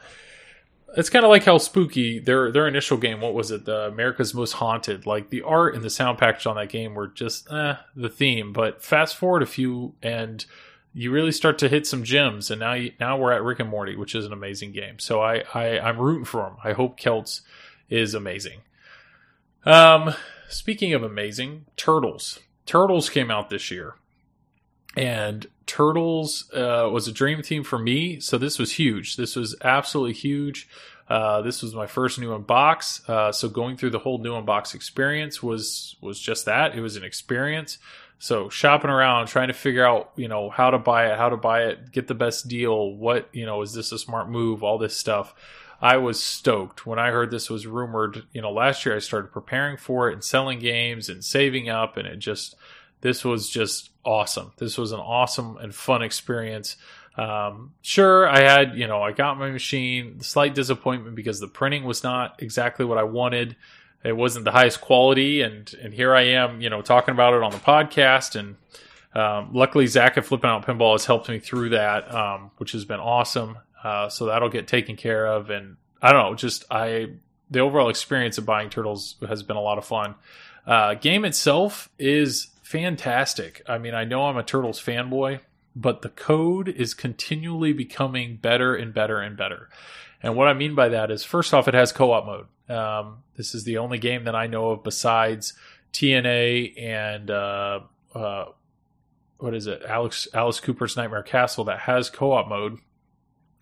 [0.96, 3.20] it's kind of like how spooky their their initial game.
[3.20, 3.64] What was it?
[3.64, 5.06] The America's Most Haunted.
[5.06, 8.52] Like the art and the sound package on that game were just eh, the theme.
[8.52, 10.44] But fast forward a few and
[10.92, 12.50] you really start to hit some gems.
[12.50, 14.98] And now you, now we're at Rick and Morty, which is an amazing game.
[14.98, 16.56] So I, I I'm rooting for them.
[16.62, 17.42] I hope Celts
[17.88, 18.60] is amazing.
[19.64, 20.14] Um,
[20.48, 22.38] speaking of amazing, Turtles.
[22.66, 23.94] Turtles came out this year.
[24.96, 28.20] and Turtles uh, was a dream team for me.
[28.20, 29.16] So this was huge.
[29.16, 30.68] This was absolutely huge.
[31.08, 33.06] Uh, this was my first new unbox.
[33.08, 36.74] Uh, so going through the whole new unbox experience was was just that.
[36.74, 37.78] It was an experience.
[38.18, 41.36] So shopping around, trying to figure out, you know, how to buy it, how to
[41.36, 42.92] buy it, get the best deal.
[42.94, 44.62] What, you know, is this a smart move?
[44.62, 45.34] All this stuff.
[45.80, 48.24] I was stoked when I heard this was rumored.
[48.32, 51.96] You know, last year I started preparing for it and selling games and saving up,
[51.96, 52.56] and it just
[53.00, 54.52] this was just awesome.
[54.56, 56.76] This was an awesome and fun experience.
[57.16, 61.84] Um, sure, I had, you know, I got my machine, slight disappointment because the printing
[61.84, 63.56] was not exactly what I wanted.
[64.02, 65.42] It wasn't the highest quality.
[65.42, 68.36] And, and here I am, you know, talking about it on the podcast.
[68.36, 68.56] And,
[69.14, 72.84] um, luckily Zach at Flipping Out Pinball has helped me through that, um, which has
[72.84, 73.58] been awesome.
[73.84, 75.50] Uh, so that'll get taken care of.
[75.50, 77.10] And I don't know, just I,
[77.50, 80.14] the overall experience of buying turtles has been a lot of fun.
[80.66, 83.62] Uh, game itself is fantastic.
[83.68, 85.40] I mean, I know I'm a Turtles fanboy,
[85.76, 89.68] but the code is continually becoming better and better and better.
[90.22, 92.46] And what I mean by that is, first off, it has co op mode.
[92.74, 95.52] Um, this is the only game that I know of besides
[95.92, 97.80] TNA and uh,
[98.14, 98.46] uh,
[99.38, 102.78] what is it, Alex Alice Cooper's Nightmare Castle that has co op mode.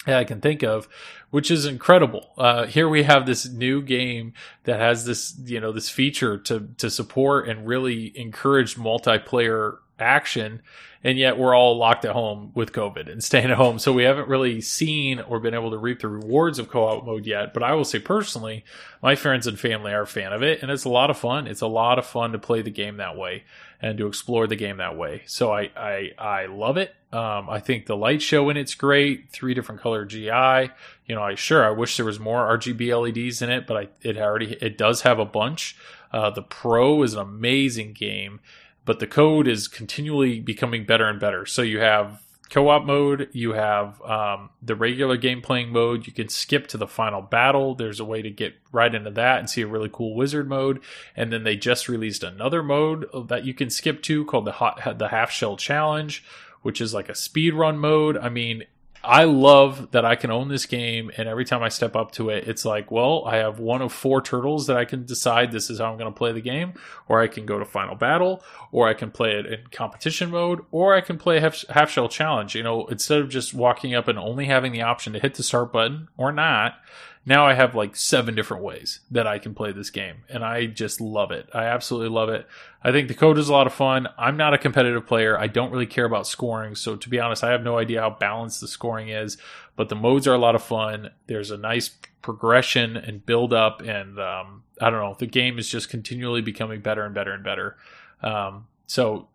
[0.07, 0.89] I can think of,
[1.31, 2.33] which is incredible.
[2.37, 4.33] Uh, here we have this new game
[4.65, 10.61] that has this, you know, this feature to to support and really encourage multiplayer action,
[11.05, 13.79] and yet we're all locked at home with COVID and staying at home.
[13.79, 17.27] So we haven't really seen or been able to reap the rewards of co-op mode
[17.27, 17.55] yet.
[17.55, 18.65] But I will say personally,
[19.03, 21.47] my friends and family are a fan of it, and it's a lot of fun.
[21.47, 23.45] It's a lot of fun to play the game that way
[23.81, 25.23] and to explore the game that way.
[25.27, 26.95] So I I, I love it.
[27.13, 29.31] Um, I think the light show in it's great.
[29.31, 30.71] Three different color GI.
[31.07, 33.89] You know, I sure I wish there was more RGB LEDs in it, but I,
[34.01, 35.77] it already it does have a bunch.
[36.13, 38.41] Uh, the Pro is an amazing game,
[38.85, 41.47] but the code is continually becoming better and better.
[41.47, 46.07] So you have co-op mode you have um, the regular game playing mode.
[46.07, 47.75] You can skip to the final battle.
[47.75, 50.83] There's a way to get right into that and see a really cool wizard mode.
[51.17, 54.99] And then they just released another mode that you can skip to called the hot
[54.99, 56.23] the half shell challenge
[56.63, 58.17] which is like a speed run mode.
[58.17, 58.65] I mean
[59.05, 62.29] I love that I can own this game, and every time I step up to
[62.29, 65.71] it, it's like, well, I have one of four turtles that I can decide this
[65.71, 66.75] is how I'm going to play the game,
[67.09, 70.61] or I can go to final battle, or I can play it in competition mode,
[70.71, 72.55] or I can play half, half shell challenge.
[72.55, 75.43] You know, instead of just walking up and only having the option to hit the
[75.43, 76.77] start button or not,
[77.25, 80.67] now I have like seven different ways that I can play this game, and I
[80.67, 81.49] just love it.
[81.55, 82.47] I absolutely love it.
[82.83, 84.09] I think the code is a lot of fun.
[84.19, 85.39] I'm not a competitive player.
[85.39, 88.11] I don't really care about scoring, so to be honest, I have no idea how
[88.11, 89.37] balanced the scoring is.
[89.77, 91.11] But the modes are a lot of fun.
[91.29, 95.17] There's a nice progression and build up, and um, I don't know.
[95.19, 97.77] The game is just continually becoming better and better and better.
[98.23, 99.29] Um, so,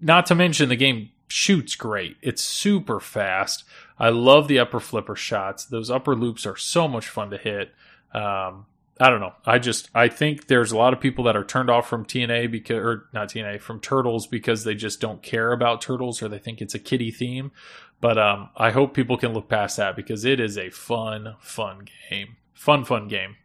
[0.00, 2.16] not to mention the game shoots great.
[2.22, 3.64] It's super fast.
[3.98, 5.64] I love the upper flipper shots.
[5.64, 7.72] Those upper loops are so much fun to hit.
[8.12, 8.66] Um,
[8.98, 9.34] I don't know.
[9.44, 12.50] I just I think there's a lot of people that are turned off from TNA
[12.50, 16.38] because or not TNA from Turtles because they just don't care about Turtles or they
[16.38, 17.52] think it's a kiddie theme.
[18.00, 21.86] But um, I hope people can look past that because it is a fun, fun
[22.10, 22.36] game.
[22.54, 23.36] Fun, fun game.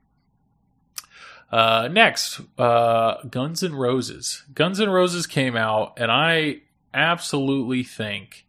[1.52, 4.44] Uh, next, uh, Guns N' Roses.
[4.54, 6.62] Guns N' Roses came out, and I
[6.94, 8.46] absolutely think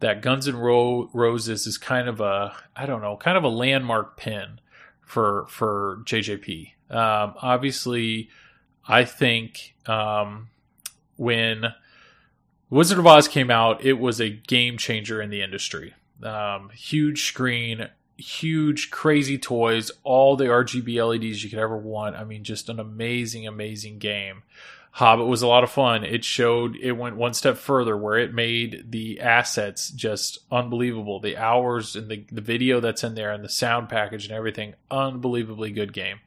[0.00, 3.48] that Guns N' Ro- Roses is kind of a I don't know, kind of a
[3.48, 4.60] landmark pin
[5.00, 6.72] for for JJP.
[6.90, 8.30] Um, obviously,
[8.86, 10.48] I think um,
[11.16, 11.74] when
[12.70, 15.94] Wizard of Oz came out, it was a game changer in the industry.
[16.22, 22.16] Um, huge screen, huge, crazy toys, all the RGB LEDs you could ever want.
[22.16, 24.42] I mean, just an amazing, amazing game.
[24.92, 26.02] Hobbit was a lot of fun.
[26.04, 31.20] It showed it went one step further where it made the assets just unbelievable.
[31.20, 34.74] The hours and the, the video that's in there and the sound package and everything,
[34.90, 36.20] unbelievably good game.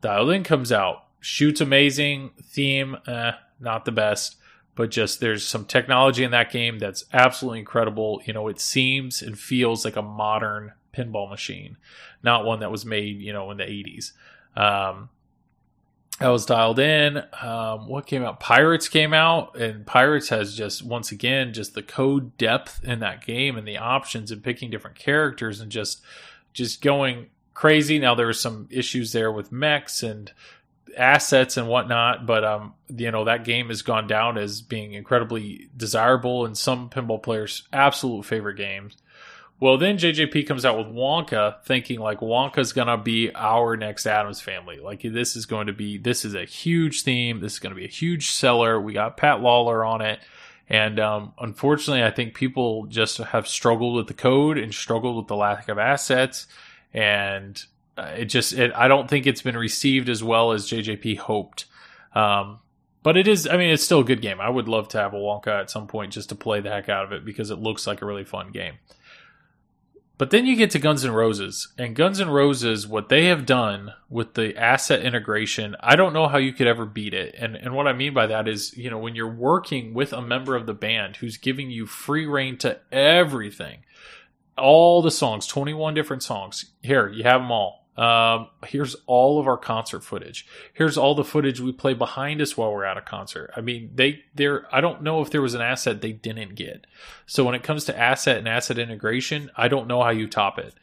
[0.00, 4.36] Dialed In comes out, shoots amazing, theme, eh, not the best,
[4.74, 8.22] but just there's some technology in that game that's absolutely incredible.
[8.24, 11.76] You know, it seems and feels like a modern pinball machine,
[12.22, 14.12] not one that was made, you know, in the 80s.
[14.56, 15.10] Um,
[16.20, 17.22] I was dialed in.
[17.40, 18.40] Um, what came out?
[18.40, 23.24] Pirates came out, and Pirates has just once again just the code depth in that
[23.24, 26.00] game and the options and picking different characters and just
[26.52, 27.98] just going crazy.
[28.00, 30.32] Now there were some issues there with mechs and
[30.96, 35.68] assets and whatnot, but um, you know that game has gone down as being incredibly
[35.76, 38.96] desirable and some pinball players' absolute favorite games.
[39.60, 44.40] Well, then JJP comes out with Wonka, thinking like Wonka's gonna be our next Addams
[44.40, 44.78] family.
[44.78, 47.40] Like this is going to be this is a huge theme.
[47.40, 48.80] This is going to be a huge seller.
[48.80, 50.20] We got Pat Lawlor on it,
[50.68, 55.26] And um, unfortunately, I think people just have struggled with the code and struggled with
[55.26, 56.46] the lack of assets.
[56.92, 57.60] And
[57.96, 61.64] uh, it just, it, I don't think it's been received as well as JJP hoped.
[62.14, 62.58] Um,
[63.02, 64.40] but it is, I mean, it's still a good game.
[64.40, 66.88] I would love to have a Wonka at some point just to play the heck
[66.88, 68.74] out of it because it looks like a really fun game.
[70.18, 73.46] But then you get to Guns N' Roses, and Guns N' Roses, what they have
[73.46, 77.36] done with the asset integration, I don't know how you could ever beat it.
[77.38, 80.20] And and what I mean by that is, you know, when you're working with a
[80.20, 83.84] member of the band who's giving you free reign to everything,
[84.56, 86.64] all the songs, 21 different songs.
[86.82, 87.77] Here, you have them all.
[87.98, 90.46] Um, here's all of our concert footage.
[90.72, 93.50] Here's all the footage we play behind us while we're at a concert.
[93.56, 94.68] I mean, they there.
[94.72, 96.86] I don't know if there was an asset they didn't get.
[97.26, 100.60] So when it comes to asset and asset integration, I don't know how you top
[100.60, 100.74] it.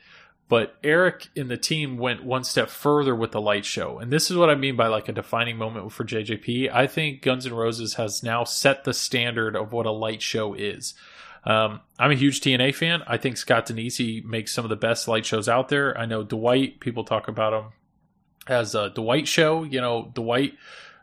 [0.49, 3.97] But Eric and the team went one step further with the light show.
[3.97, 6.69] And this is what I mean by like a defining moment for JJP.
[6.71, 10.53] I think Guns N' Roses has now set the standard of what a light show
[10.53, 10.93] is.
[11.45, 13.03] Um, I'm a huge TNA fan.
[13.05, 15.97] I think Scott Danesi makes some of the best light shows out there.
[15.97, 17.71] I know Dwight, people talk about him
[18.47, 19.63] as a Dwight show.
[19.63, 20.53] You know, Dwight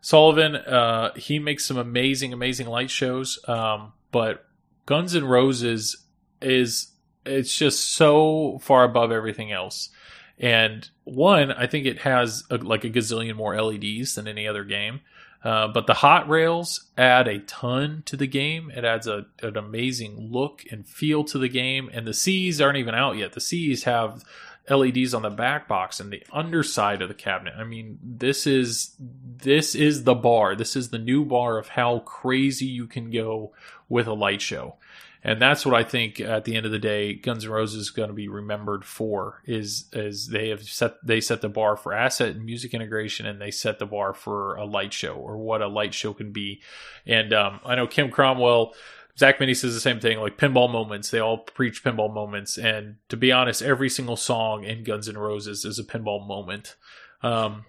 [0.01, 3.38] Sullivan, uh, he makes some amazing, amazing light shows.
[3.47, 4.45] Um, but
[4.84, 5.97] Guns N' Roses
[6.40, 6.88] is
[7.24, 9.90] it's just so far above everything else.
[10.38, 14.64] And one, I think it has a, like a gazillion more LEDs than any other
[14.64, 15.01] game.
[15.45, 18.70] Uh, but the hot rails add a ton to the game.
[18.70, 21.90] It adds a, an amazing look and feel to the game.
[21.93, 23.32] And the Cs aren't even out yet.
[23.32, 24.22] The Cs have
[24.70, 27.55] LEDs on the back box and the underside of the cabinet.
[27.59, 30.55] I mean, this is this is the bar.
[30.55, 33.53] This is the new bar of how crazy you can go
[33.88, 34.76] with a light show
[35.25, 37.91] and that's what I think at the end of the day, Guns N' Roses is
[37.91, 41.93] going to be remembered for is is they have set they set the bar for
[41.93, 45.62] asset and music integration, and they set the bar for a light show or what
[45.62, 46.61] a light show can be.
[47.07, 48.75] And um, I know Kim Cromwell.
[49.18, 51.11] Zach Meny says the same thing, like pinball moments.
[51.11, 55.18] They all preach pinball moments, and to be honest, every single song in Guns N'
[55.18, 56.77] Roses is a pinball moment.
[57.23, 57.66] Um,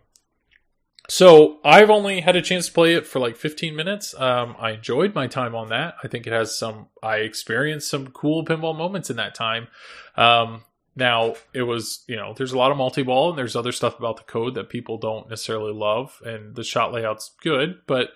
[1.10, 4.16] so I've only had a chance to play it for like 15 minutes.
[4.20, 5.95] Um, I enjoyed my time on that.
[6.04, 6.88] I think it has some.
[7.01, 9.68] I experienced some cool pinball moments in that time.
[10.16, 10.64] Um,
[10.95, 14.18] now it was, you know, there's a lot of multi-ball and there's other stuff about
[14.18, 18.10] the code that people don't necessarily love, and the shot layout's good, but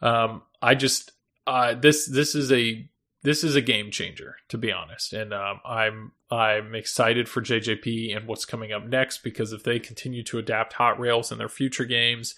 [0.00, 1.12] um, I just
[1.46, 2.88] uh, this this is a
[3.22, 5.12] this is a game changer, to be honest.
[5.12, 9.78] And um, I'm I'm excited for JJP and what's coming up next because if they
[9.78, 12.34] continue to adapt Hot Rails in their future games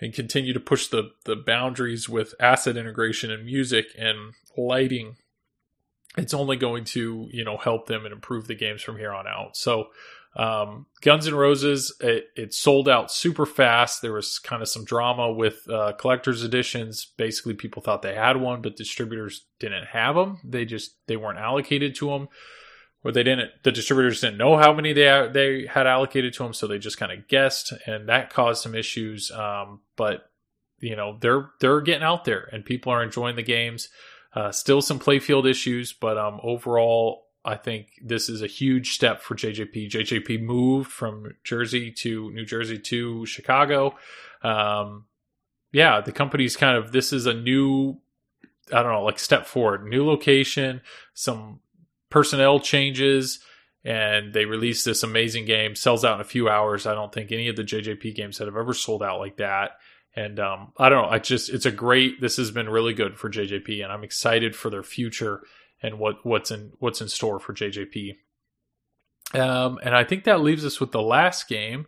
[0.00, 5.16] and continue to push the the boundaries with asset integration and music and lighting,
[6.16, 9.28] it's only going to you know help them and improve the games from here on
[9.28, 9.56] out.
[9.56, 9.88] So
[10.36, 14.02] um, Guns N' Roses, it, it, sold out super fast.
[14.02, 17.06] There was kind of some drama with uh, collector's editions.
[17.16, 20.40] Basically, people thought they had one, but distributors didn't have them.
[20.42, 22.28] They just they weren't allocated to them,
[23.04, 23.50] or they didn't.
[23.62, 26.98] The distributors didn't know how many they they had allocated to them, so they just
[26.98, 29.30] kind of guessed, and that caused some issues.
[29.30, 30.30] Um, but
[30.80, 33.88] you know they're they're getting out there, and people are enjoying the games.
[34.34, 39.20] Uh, still some playfield issues, but um, overall, I think this is a huge step
[39.20, 39.90] for JJP.
[39.90, 43.96] JJP moved from Jersey to New Jersey to Chicago.
[44.42, 45.04] Um,
[45.72, 47.98] yeah, the company's kind of this is a new,
[48.72, 50.80] I don't know, like step forward, new location,
[51.12, 51.60] some
[52.08, 53.40] personnel changes,
[53.84, 55.74] and they released this amazing game.
[55.74, 56.86] Sells out in a few hours.
[56.86, 59.72] I don't think any of the JJP games that have ever sold out like that.
[60.16, 61.10] And um, I don't know.
[61.10, 62.20] I just it's a great.
[62.20, 65.42] This has been really good for JJP, and I'm excited for their future
[65.84, 68.16] and what what's in what's in store for JJP.
[69.34, 71.86] Um, and I think that leaves us with the last game.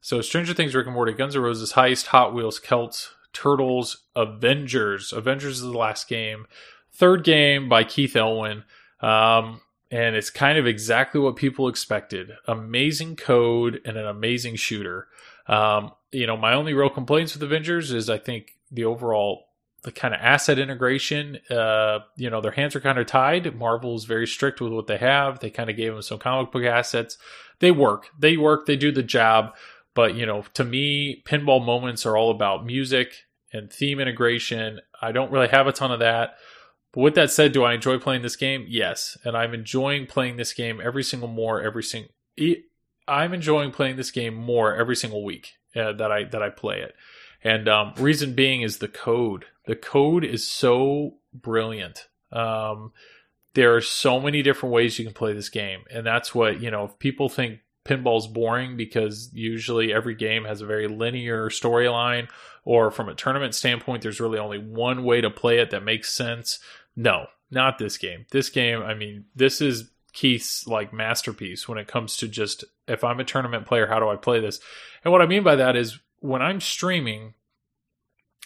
[0.00, 5.12] So Stranger Things, Rick and Morty, Guns N' Roses, Heist, Hot Wheels, Celts, Turtles, Avengers.
[5.12, 6.46] Avengers is the last game.
[6.92, 8.64] Third game by Keith Elwin.
[9.00, 12.32] Um, and it's kind of exactly what people expected.
[12.48, 15.06] Amazing code and an amazing shooter.
[15.46, 19.46] Um, you know, my only real complaints with Avengers is I think the overall
[19.82, 23.56] the kind of asset integration, uh, you know, their hands are kind of tied.
[23.56, 25.40] Marvel is very strict with what they have.
[25.40, 27.18] They kind of gave them some comic book assets.
[27.60, 28.08] They work.
[28.18, 28.66] They work.
[28.66, 29.54] They do the job.
[29.94, 33.12] But, you know, to me, pinball moments are all about music
[33.52, 34.80] and theme integration.
[35.00, 36.34] I don't really have a ton of that.
[36.92, 38.66] But with that said, do I enjoy playing this game?
[38.68, 39.16] Yes.
[39.24, 42.10] And I'm enjoying playing this game every single more, every single.
[43.08, 46.80] I'm enjoying playing this game more every single week uh, that I that I play
[46.80, 46.94] it.
[47.44, 49.46] And um, reason being is the code.
[49.66, 52.08] The code is so brilliant.
[52.32, 52.92] Um,
[53.54, 56.70] there are so many different ways you can play this game, and that's what you
[56.70, 56.84] know.
[56.84, 62.28] If people think pinball's boring because usually every game has a very linear storyline,
[62.64, 66.12] or from a tournament standpoint, there's really only one way to play it that makes
[66.12, 66.58] sense.
[66.94, 68.26] No, not this game.
[68.30, 73.04] This game, I mean, this is Keith's like masterpiece when it comes to just if
[73.04, 74.60] I'm a tournament player, how do I play this?
[75.04, 77.34] And what I mean by that is when I'm streaming,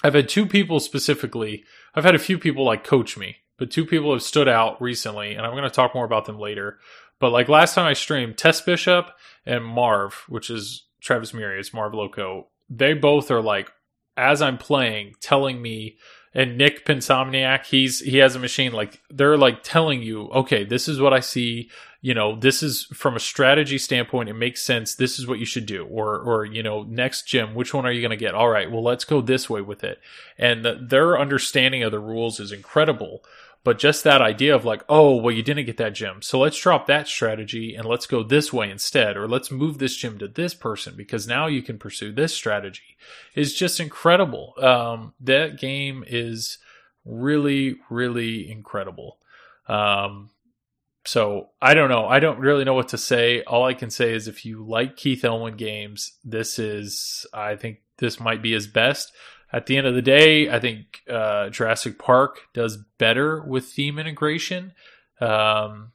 [0.02, 1.64] I've had two people specifically.
[1.94, 5.34] I've had a few people like coach me, but two people have stood out recently,
[5.34, 6.78] and I'm going to talk more about them later.
[7.18, 9.10] But like last time I streamed, Test Bishop
[9.44, 13.70] and Marv, which is Travis Murias, Marv Loco, they both are like,
[14.16, 15.98] as I'm playing, telling me
[16.32, 20.88] and Nick Pinsomniac, he's he has a machine like they're like telling you, okay, this
[20.88, 21.70] is what I see.
[22.02, 24.94] You know, this is from a strategy standpoint, it makes sense.
[24.94, 25.84] This is what you should do.
[25.84, 28.34] Or or you know, next gem, which one are you going to get?
[28.34, 30.00] All right, well, let's go this way with it.
[30.38, 33.22] And the, their understanding of the rules is incredible.
[33.62, 36.22] But just that idea of like, oh, well, you didn't get that gem.
[36.22, 39.18] So let's drop that strategy and let's go this way instead.
[39.18, 42.96] Or let's move this gem to this person because now you can pursue this strategy
[43.34, 44.54] is just incredible.
[44.58, 46.56] Um, that game is
[47.04, 49.18] really, really incredible.
[49.68, 50.30] Um,
[51.04, 52.06] so I don't know.
[52.06, 53.42] I don't really know what to say.
[53.42, 57.78] All I can say is if you like Keith Elwin games, this is, I think
[57.98, 59.12] this might be his best
[59.52, 63.98] at the end of the day, I think uh, Jurassic Park does better with theme
[63.98, 64.72] integration,
[65.20, 65.92] um,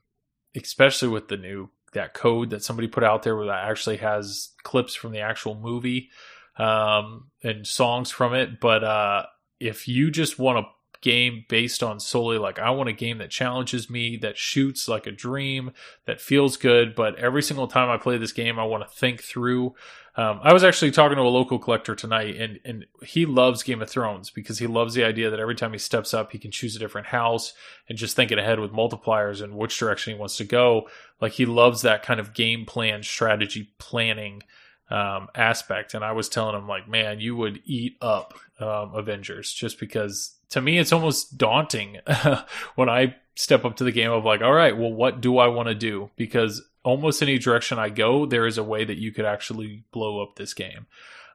[0.56, 4.50] especially with the new that code that somebody put out there where that actually has
[4.64, 6.10] clips from the actual movie
[6.58, 8.60] um, and songs from it.
[8.60, 9.26] But uh,
[9.62, 10.70] if you just want a
[11.06, 15.06] game based on solely like I want a game that challenges me, that shoots like
[15.06, 15.72] a dream,
[16.06, 19.22] that feels good, but every single time I play this game, I want to think
[19.22, 19.76] through
[20.18, 23.82] um, I was actually talking to a local collector tonight, and and he loves Game
[23.82, 26.52] of Thrones because he loves the idea that every time he steps up, he can
[26.52, 27.54] choose a different house
[27.90, 30.88] and just thinking ahead with multipliers and which direction he wants to go.
[31.20, 34.44] Like he loves that kind of game plan, strategy planning
[34.90, 35.94] um, aspect.
[35.94, 40.36] And I was telling him, like, man, you would eat up um, Avengers just because
[40.50, 42.00] to me it's almost daunting
[42.76, 45.48] when I step up to the game of like, all right, well, what do I
[45.48, 46.10] want to do?
[46.16, 50.22] Because almost any direction I go, there is a way that you could actually blow
[50.22, 50.88] up this game.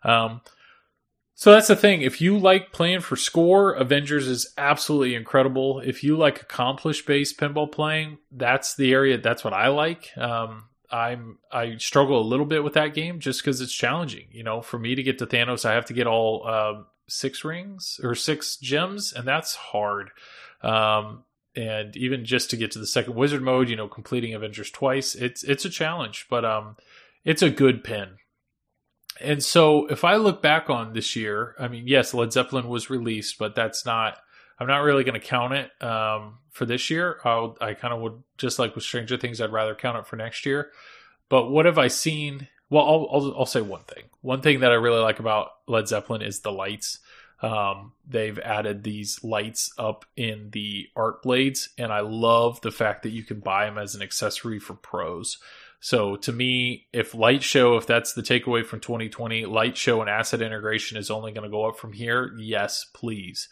[0.03, 0.41] Um,
[1.35, 2.03] so that's the thing.
[2.03, 5.81] If you like playing for score, Avengers is absolutely incredible.
[5.81, 9.19] If you like accomplished based pinball playing, that's the area.
[9.19, 10.17] That's what I like.
[10.17, 14.29] Um, I'm I struggle a little bit with that game just because it's challenging.
[14.33, 17.45] You know, for me to get to Thanos, I have to get all uh, six
[17.45, 20.11] rings or six gems, and that's hard.
[20.63, 21.25] Um,
[21.57, 25.15] and even just to get to the second wizard mode, you know, completing Avengers twice,
[25.15, 26.77] it's it's a challenge, but um,
[27.25, 28.17] it's a good pin.
[29.21, 32.89] And so, if I look back on this year, I mean, yes, Led Zeppelin was
[32.89, 34.19] released, but that's not.
[34.61, 37.19] I'm not really going to count it um, for this year.
[37.25, 39.41] I'll, I kind of would just like with Stranger Things.
[39.41, 40.71] I'd rather count it for next year.
[41.31, 42.49] But what have I seen?
[42.69, 44.05] Well, I'll, I'll, I'll say one thing.
[44.21, 46.99] One thing that I really like about Led Zeppelin is the lights.
[47.43, 53.03] Um, they've added these lights up in the art blades, and I love the fact
[53.05, 55.39] that you can buy them as an accessory for pros.
[55.81, 60.11] So to me, if light show, if that's the takeaway from 2020, light show and
[60.11, 62.35] asset integration is only going to go up from here.
[62.39, 63.49] Yes, please,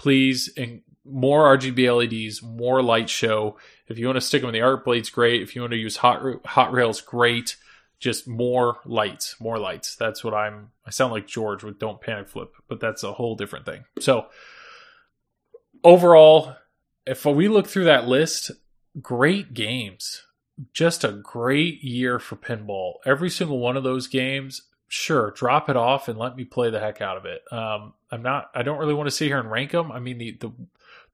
[0.00, 3.58] please, and more RGB LEDs, more light show.
[3.86, 5.42] If you want to stick them in the art blades, great.
[5.42, 7.56] If you want to use hot hot rails, great
[7.98, 9.94] just more lights, more lights.
[9.94, 10.70] That's what I'm.
[10.86, 13.84] I sound like George with "Don't Panic Flip," but that's a whole different thing.
[14.00, 14.26] So
[15.84, 16.56] overall,
[17.06, 18.50] if we look through that list,
[19.00, 20.22] great games.
[20.72, 22.94] Just a great year for pinball.
[23.06, 26.80] Every single one of those games, sure, drop it off and let me play the
[26.80, 27.42] heck out of it.
[27.50, 28.50] Um, I'm not.
[28.54, 29.92] I don't really want to sit here and rank them.
[29.92, 30.50] I mean, the the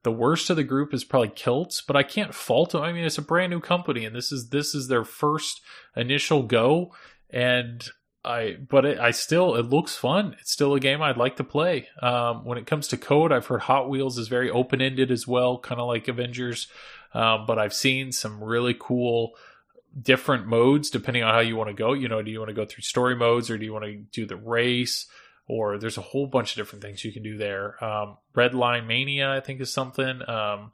[0.03, 2.81] the worst of the group is probably Celts, but I can't fault them.
[2.81, 5.61] I mean, it's a brand new company, and this is this is their first
[5.95, 6.93] initial go,
[7.29, 7.87] and
[8.23, 10.35] I but it, I still it looks fun.
[10.39, 11.87] It's still a game I'd like to play.
[12.01, 15.27] Um, when it comes to code, I've heard Hot Wheels is very open ended as
[15.27, 16.67] well, kind of like Avengers.
[17.13, 19.33] Um, but I've seen some really cool
[19.99, 21.93] different modes depending on how you want to go.
[21.93, 23.95] You know, do you want to go through story modes or do you want to
[24.11, 25.07] do the race?
[25.47, 27.83] Or there's a whole bunch of different things you can do there.
[27.83, 30.21] Um, Red Line Mania, I think, is something.
[30.27, 30.71] Um,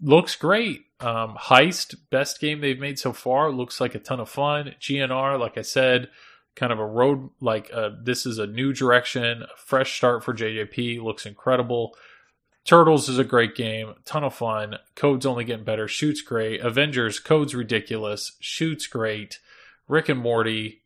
[0.00, 0.82] looks great.
[1.00, 3.50] Um, Heist, best game they've made so far.
[3.50, 4.74] Looks like a ton of fun.
[4.80, 6.08] GNR, like I said,
[6.56, 10.34] kind of a road like uh, this is a new direction, a fresh start for
[10.34, 11.02] JJP.
[11.02, 11.94] Looks incredible.
[12.64, 14.76] Turtles is a great game, ton of fun.
[14.94, 15.88] Code's only getting better.
[15.88, 16.60] Shoots great.
[16.60, 18.36] Avengers, Code's ridiculous.
[18.40, 19.38] Shoots great.
[19.86, 20.82] Rick and Morty,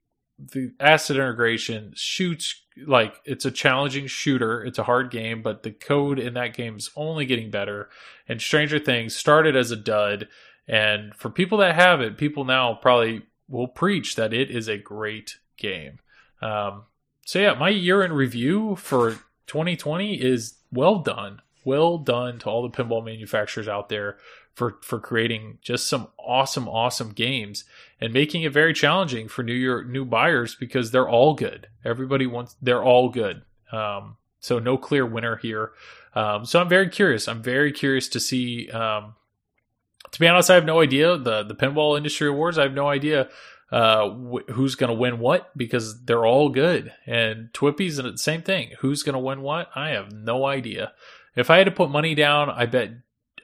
[0.53, 4.65] the asset integration shoots like it's a challenging shooter.
[4.65, 7.91] It's a hard game, but the code in that game is only getting better.
[8.29, 10.29] And Stranger Things started as a dud,
[10.67, 14.79] and for people that have it, people now probably will preach that it is a
[14.79, 15.99] great game.
[16.41, 16.85] Um,
[17.25, 19.13] so yeah, my year in review for
[19.47, 21.41] 2020 is well done.
[21.65, 24.17] well done to all the pinball manufacturers out there
[24.55, 27.65] for for creating just some awesome awesome games
[28.01, 31.69] and making it very challenging for new year new buyers because they're all good.
[31.85, 33.43] Everybody wants they're all good.
[33.71, 35.73] Um, so no clear winner here.
[36.15, 37.29] Um, so i'm very curious.
[37.29, 39.15] I'm very curious to see um,
[40.11, 41.17] to be honest i have no idea.
[41.17, 43.29] The the pinball industry awards i have no idea
[43.71, 46.93] uh, wh- who's going to win what because they're all good.
[47.07, 48.73] And TWIPY's the same thing.
[48.81, 49.71] Who's going to win what?
[49.75, 50.93] I have no idea.
[51.35, 52.91] If i had to put money down i bet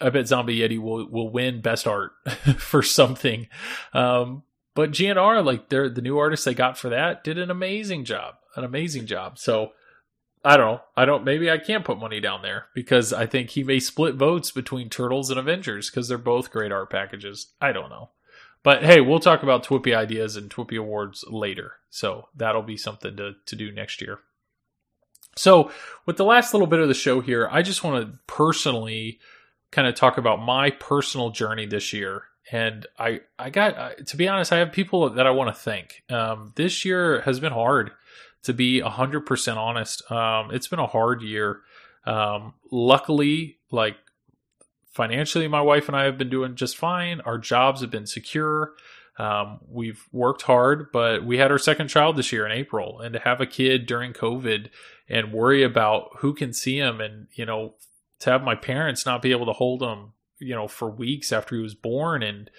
[0.00, 2.12] I bet Zombie Yeti will will win best art
[2.58, 3.48] for something.
[3.92, 4.42] Um,
[4.74, 8.36] but GNR, like they're the new artist they got for that, did an amazing job,
[8.56, 9.38] an amazing job.
[9.38, 9.72] So
[10.44, 10.80] I don't know.
[10.96, 11.24] I don't.
[11.24, 14.88] Maybe I can't put money down there because I think he may split votes between
[14.88, 17.48] Turtles and Avengers because they're both great art packages.
[17.60, 18.10] I don't know.
[18.62, 21.74] But hey, we'll talk about TWIPY ideas and TWIPY awards later.
[21.90, 24.18] So that'll be something to, to do next year.
[25.36, 25.70] So,
[26.04, 29.20] with the last little bit of the show here, I just want to personally
[29.70, 32.24] kind of talk about my personal journey this year.
[32.50, 36.02] And I, I got to be honest, I have people that I want to thank.
[36.08, 37.90] Um, this year has been hard,
[38.44, 40.10] to be hundred percent honest.
[40.10, 41.60] Um, it's been a hard year.
[42.06, 43.96] Um, luckily, like
[44.92, 47.20] financially, my wife and I have been doing just fine.
[47.20, 48.72] Our jobs have been secure.
[49.18, 53.12] Um, we've worked hard, but we had our second child this year in April, and
[53.12, 54.70] to have a kid during COVID
[55.08, 57.74] and worry about who can see him and you know
[58.20, 61.56] to have my parents not be able to hold him, you know, for weeks after
[61.56, 62.50] he was born and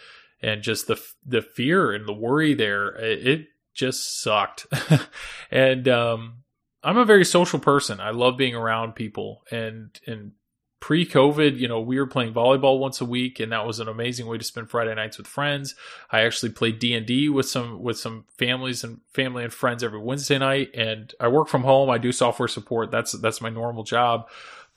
[0.41, 4.67] and just the the fear and the worry there, it, it just sucked.
[5.51, 6.43] and um
[6.81, 7.99] I'm a very social person.
[7.99, 9.43] I love being around people.
[9.51, 10.33] And and
[10.81, 14.25] pre-covid you know we were playing volleyball once a week and that was an amazing
[14.25, 15.75] way to spend friday nights with friends.
[16.09, 20.37] I actually played d&d with some with some families and family and friends every wednesday
[20.37, 21.89] night and i work from home.
[21.89, 22.91] I do software support.
[22.91, 24.29] That's that's my normal job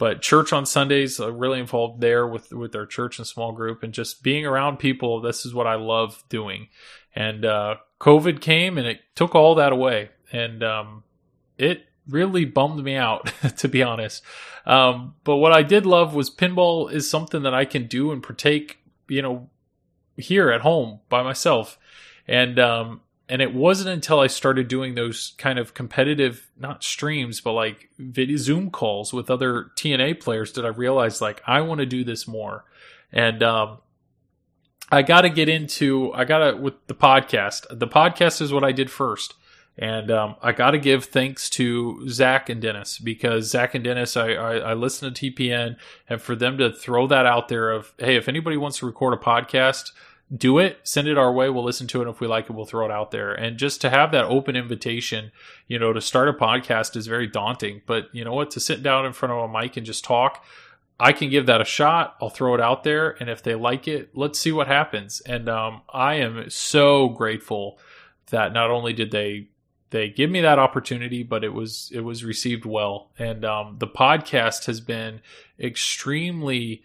[0.02, 3.84] but church on Sundays, uh, really involved there with with our church and small group,
[3.84, 5.20] and just being around people.
[5.20, 6.66] This is what I love doing.
[7.14, 11.04] And uh, COVID came and it took all that away, and um,
[11.56, 14.24] it really bummed me out, to be honest.
[14.66, 18.20] Um, but what I did love was pinball is something that I can do and
[18.20, 19.50] partake, you know,
[20.16, 21.78] here at home by myself.
[22.26, 23.02] And um,
[23.32, 27.88] and it wasn't until I started doing those kind of competitive, not streams, but like
[27.98, 32.04] video Zoom calls with other TNA players that I realized like I want to do
[32.04, 32.66] this more.
[33.10, 33.78] And um,
[34.90, 38.64] I got to get into, I got to, with the podcast, the podcast is what
[38.64, 39.32] I did first.
[39.78, 44.14] And um, I got to give thanks to Zach and Dennis because Zach and Dennis,
[44.14, 45.76] I, I, I listen to TPN,
[46.06, 49.14] and for them to throw that out there of, hey, if anybody wants to record
[49.14, 49.92] a podcast,
[50.34, 51.50] do it, send it our way.
[51.50, 52.08] We'll listen to it.
[52.08, 53.32] If we like it, we'll throw it out there.
[53.32, 55.30] And just to have that open invitation,
[55.66, 57.82] you know, to start a podcast is very daunting.
[57.86, 58.50] But you know what?
[58.52, 60.44] To sit down in front of a mic and just talk,
[60.98, 62.16] I can give that a shot.
[62.20, 63.10] I'll throw it out there.
[63.20, 65.20] And if they like it, let's see what happens.
[65.20, 67.78] And um, I am so grateful
[68.30, 69.48] that not only did they
[69.90, 73.10] they give me that opportunity, but it was it was received well.
[73.18, 75.20] And um, the podcast has been
[75.60, 76.82] extremely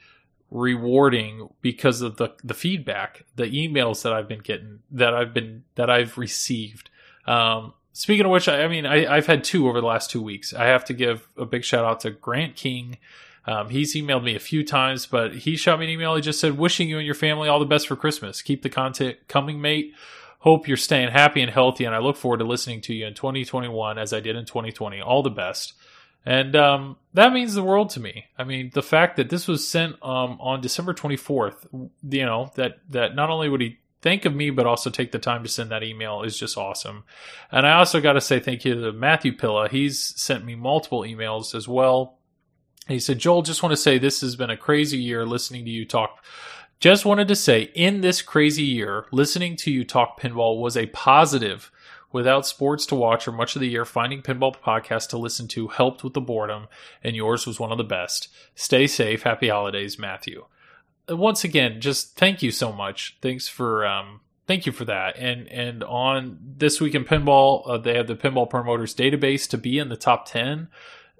[0.51, 5.63] rewarding because of the the feedback, the emails that I've been getting, that I've been
[5.75, 6.89] that I've received.
[7.25, 10.21] Um, speaking of which, I, I mean, I, have had two over the last two
[10.21, 10.53] weeks.
[10.53, 12.97] I have to give a big shout out to Grant King.
[13.45, 16.15] Um, he's emailed me a few times, but he shot me an email.
[16.15, 18.41] He just said, "Wishing you and your family all the best for Christmas.
[18.41, 19.93] Keep the content coming, mate."
[20.41, 23.15] Hope you're staying happy and healthy, and I look forward to listening to you in
[23.15, 25.01] 2021 as I did in 2020.
[25.01, 25.73] All the best.
[26.27, 28.25] And um, that means the world to me.
[28.37, 32.79] I mean, the fact that this was sent um, on December 24th, you know, that,
[32.89, 35.71] that not only would he think of me, but also take the time to send
[35.71, 37.05] that email is just awesome.
[37.49, 39.69] And I also got to say thank you to Matthew Pilla.
[39.69, 42.17] He's sent me multiple emails as well.
[42.89, 45.71] He said, Joel, just want to say this has been a crazy year listening to
[45.71, 46.25] you talk.
[46.81, 50.87] Just wanted to say, in this crazy year, listening to you talk pinball was a
[50.87, 51.71] positive
[52.11, 55.67] Without sports to watch or much of the year, finding Pinball Podcast to listen to
[55.67, 56.67] helped with the boredom,
[57.03, 58.29] and yours was one of the best.
[58.55, 59.23] Stay safe.
[59.23, 60.45] Happy holidays, Matthew.
[61.09, 63.17] Once again, just thank you so much.
[63.21, 65.17] Thanks for um, thank you for that.
[65.17, 69.57] And and on this week in pinball, uh, they have the Pinball Promoters database to
[69.57, 70.69] be in the top ten,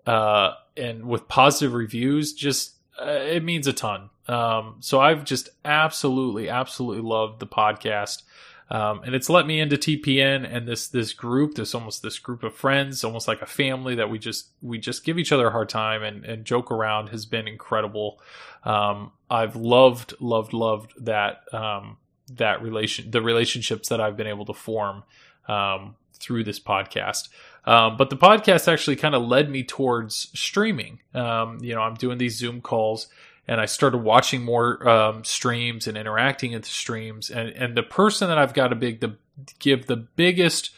[0.06, 2.34] uh, and with positive reviews.
[2.34, 4.10] Just uh, it means a ton.
[4.28, 8.24] Um, so I've just absolutely, absolutely loved the podcast.
[8.70, 12.44] Um, and it's let me into TPN and this this group, this almost this group
[12.44, 15.52] of friends, almost like a family that we just we just give each other a
[15.52, 18.20] hard time and, and joke around has been incredible.
[18.66, 21.98] Um, I've loved loved loved that um,
[22.36, 25.04] that relation the relationships that I've been able to form
[25.48, 27.30] um, through this podcast.
[27.64, 31.00] Um, but the podcast actually kind of led me towards streaming.
[31.14, 33.08] Um, you know, I'm doing these Zoom calls
[33.48, 37.30] and I started watching more um, streams and interacting in the streams.
[37.30, 39.16] And, and the person that I've got to big the
[39.60, 40.72] give the biggest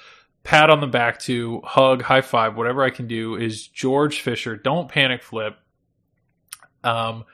[0.43, 4.55] pat on the back to, hug, high five, whatever I can do is George Fisher.
[4.55, 5.57] Don't panic flip.
[6.83, 7.25] Um,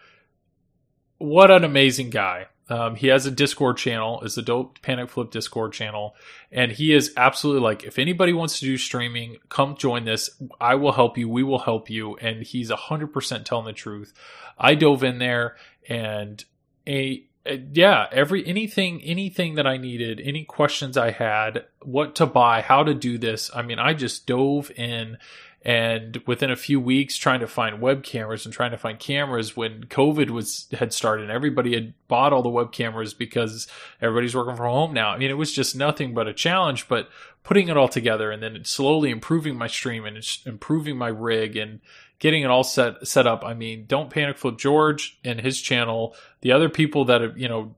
[1.18, 2.48] what an amazing guy.
[2.68, 6.16] Um, he has a Discord channel, is the Don't Panic Flip Discord channel,
[6.52, 10.32] and he is absolutely like, if anybody wants to do streaming, come join this.
[10.60, 11.30] I will help you.
[11.30, 12.16] We will help you.
[12.18, 14.14] And he's hundred percent telling the truth.
[14.58, 15.58] I dove in there
[15.88, 16.44] and
[16.88, 22.26] a, a yeah, every anything anything that I needed, any questions I had, what to
[22.26, 23.52] buy, how to do this.
[23.54, 25.18] I mean, I just dove in
[25.66, 29.58] and within a few weeks trying to find web cameras and trying to find cameras
[29.58, 33.68] when covid was had started and everybody had bought all the web cameras because
[34.00, 35.10] everybody's working from home now.
[35.10, 37.10] I mean it was just nothing but a challenge but
[37.44, 41.80] putting it all together and then slowly improving my stream and improving my rig and
[42.20, 43.44] getting it all set set up.
[43.44, 47.50] I mean don't panic flip george and his channel the other people that have you
[47.50, 47.76] know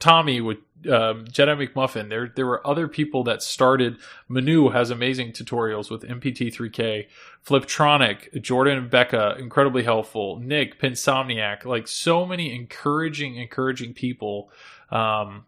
[0.00, 2.08] tommy with um, Jedi McMuffin.
[2.08, 3.96] There there were other people that started.
[4.28, 7.06] Manu has amazing tutorials with MPT3K.
[7.46, 10.38] Fliptronic, Jordan and Becca, incredibly helpful.
[10.38, 14.50] Nick, Pinsomniac, like so many encouraging, encouraging people
[14.90, 15.44] um,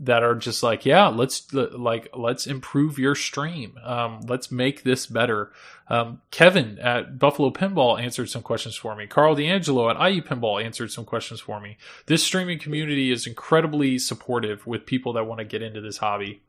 [0.00, 3.78] that are just like, yeah, let's like let's improve your stream.
[3.84, 5.52] Um, let's make this better.
[5.88, 9.06] Um, Kevin at Buffalo Pinball answered some questions for me.
[9.06, 11.76] Carl D'Angelo at IE Pinball answered some questions for me.
[12.06, 16.42] This streaming community is incredibly supportive with people that want to get into this hobby.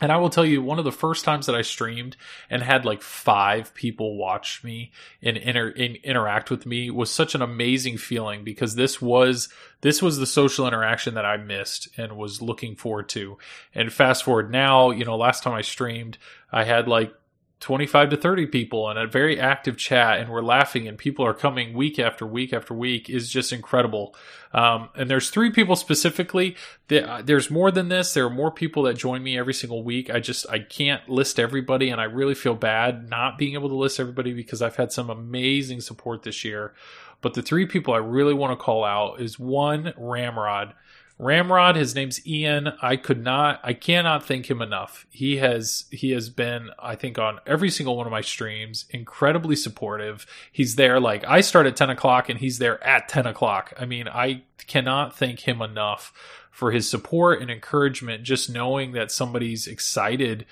[0.00, 2.16] And I will tell you, one of the first times that I streamed
[2.48, 4.92] and had like five people watch me
[5.22, 9.48] and, inter- and interact with me was such an amazing feeling because this was
[9.80, 13.38] this was the social interaction that I missed and was looking forward to.
[13.74, 16.18] And fast forward now, you know, last time I streamed,
[16.50, 17.14] I had like
[17.60, 21.34] 25 to 30 people and a very active chat and we're laughing and people are
[21.34, 24.14] coming week after week after week is just incredible.
[24.52, 26.56] Um, and there's three people specifically.
[26.86, 28.14] That, there's more than this.
[28.14, 30.08] There are more people that join me every single week.
[30.08, 33.74] I just i can't list everybody and i really feel bad not being able to
[33.74, 36.74] list everybody because i've had some amazing support this year.
[37.20, 40.74] But the three people i really want to call out is one ramrod
[41.18, 42.72] Ramrod, his name's Ian.
[42.80, 45.06] I could not, I cannot thank him enough.
[45.10, 49.56] He has, he has been, I think, on every single one of my streams, incredibly
[49.56, 50.26] supportive.
[50.52, 53.72] He's there, like, I start at 10 o'clock and he's there at 10 o'clock.
[53.78, 56.12] I mean, I cannot thank him enough
[56.52, 60.46] for his support and encouragement, just knowing that somebody's excited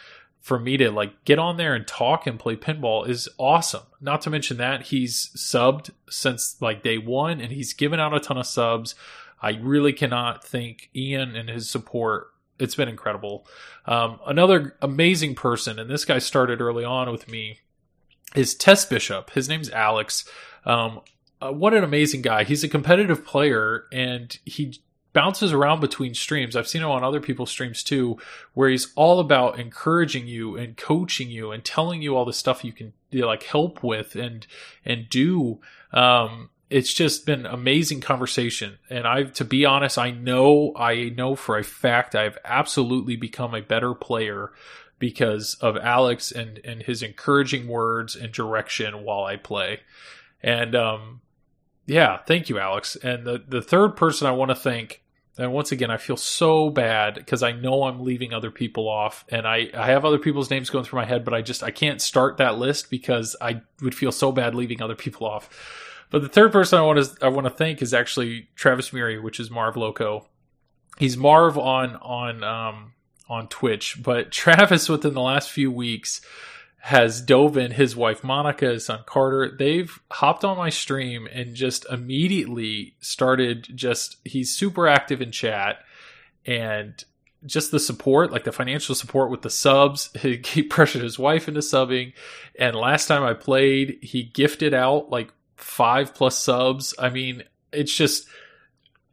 [0.47, 3.83] for me to like get on there and talk and play pinball is awesome.
[4.01, 8.21] Not to mention that he's subbed since like day one and he's given out a
[8.21, 8.95] ton of subs.
[9.41, 12.29] I really cannot thank Ian and his support.
[12.59, 13.47] It's been incredible.
[13.85, 17.61] Um, another amazing person, and this guy started early on with me,
[18.35, 19.31] is Tess Bishop.
[19.31, 20.25] His name's Alex.
[20.65, 21.01] Um,
[21.41, 22.45] uh, what an amazing guy.
[22.45, 24.81] He's a competitive player and he
[25.13, 26.57] bounces around between streams.
[26.57, 28.19] I've seen him on other people's streams too,
[28.53, 32.65] where he's all about encouraging you and coaching you and telling you all the stuff
[32.65, 34.47] you can you know, like help with and
[34.85, 35.61] and do.
[35.93, 38.79] Um, it's just been amazing conversation.
[38.91, 43.55] And i to be honest i know i know for a fact i've absolutely become
[43.55, 44.53] a better player
[44.99, 49.81] because of alex and and his encouraging words and direction while i play.
[50.43, 51.21] And um
[51.87, 52.97] yeah thank you alex.
[52.97, 55.03] And the the third person i want to thank
[55.39, 59.25] and once again i feel so bad because i know i'm leaving other people off
[59.29, 61.71] and i i have other people's names going through my head but i just i
[61.71, 65.51] can't start that list because i would feel so bad leaving other people off
[66.17, 69.19] but the third person I want to I want to thank is actually Travis Murray,
[69.19, 70.27] which is Marv Loco.
[70.97, 72.95] He's Marv on on um,
[73.29, 76.23] on Twitch, but Travis within the last few weeks
[76.79, 77.73] has dove in.
[77.73, 83.69] His wife Monica, his son Carter, they've hopped on my stream and just immediately started.
[83.75, 85.81] Just he's super active in chat
[86.47, 87.05] and
[87.45, 90.09] just the support, like the financial support with the subs.
[90.19, 92.15] He, he pressured his wife into subbing.
[92.59, 96.95] And last time I played, he gifted out like five plus subs.
[96.99, 98.27] I mean, it's just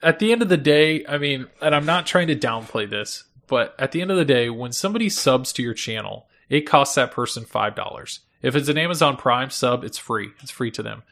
[0.01, 3.23] at the end of the day, I mean, and I'm not trying to downplay this,
[3.47, 6.95] but at the end of the day, when somebody subs to your channel, it costs
[6.95, 8.19] that person $5.
[8.41, 10.31] If it's an Amazon Prime sub, it's free.
[10.41, 11.03] It's free to them.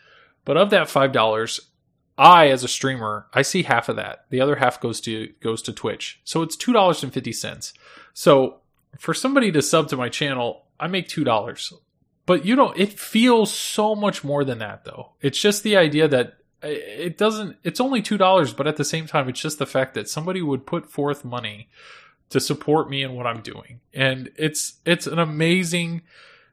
[0.43, 1.59] But of that $5,
[2.17, 4.25] I as a streamer, I see half of that.
[4.29, 6.19] The other half goes to goes to Twitch.
[6.23, 7.73] So it's $2.50.
[8.13, 8.59] So
[8.99, 11.73] for somebody to sub to my channel, I make $2
[12.26, 16.07] but you don't it feels so much more than that though it's just the idea
[16.07, 19.65] that it doesn't it's only two dollars but at the same time it's just the
[19.65, 21.67] fact that somebody would put forth money
[22.32, 23.82] to support me in what I'm doing.
[23.93, 26.01] And it's it's an amazing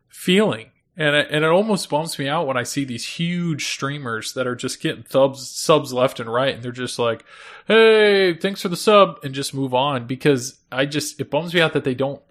[0.09, 0.71] feeling.
[0.97, 4.49] And it, and it almost bumps me out when I see these huge streamers that
[4.49, 7.25] are just getting subs subs left and right and they're just like,
[7.67, 11.61] "Hey, thanks for the sub" and just move on because I just it bums me
[11.61, 12.23] out that they don't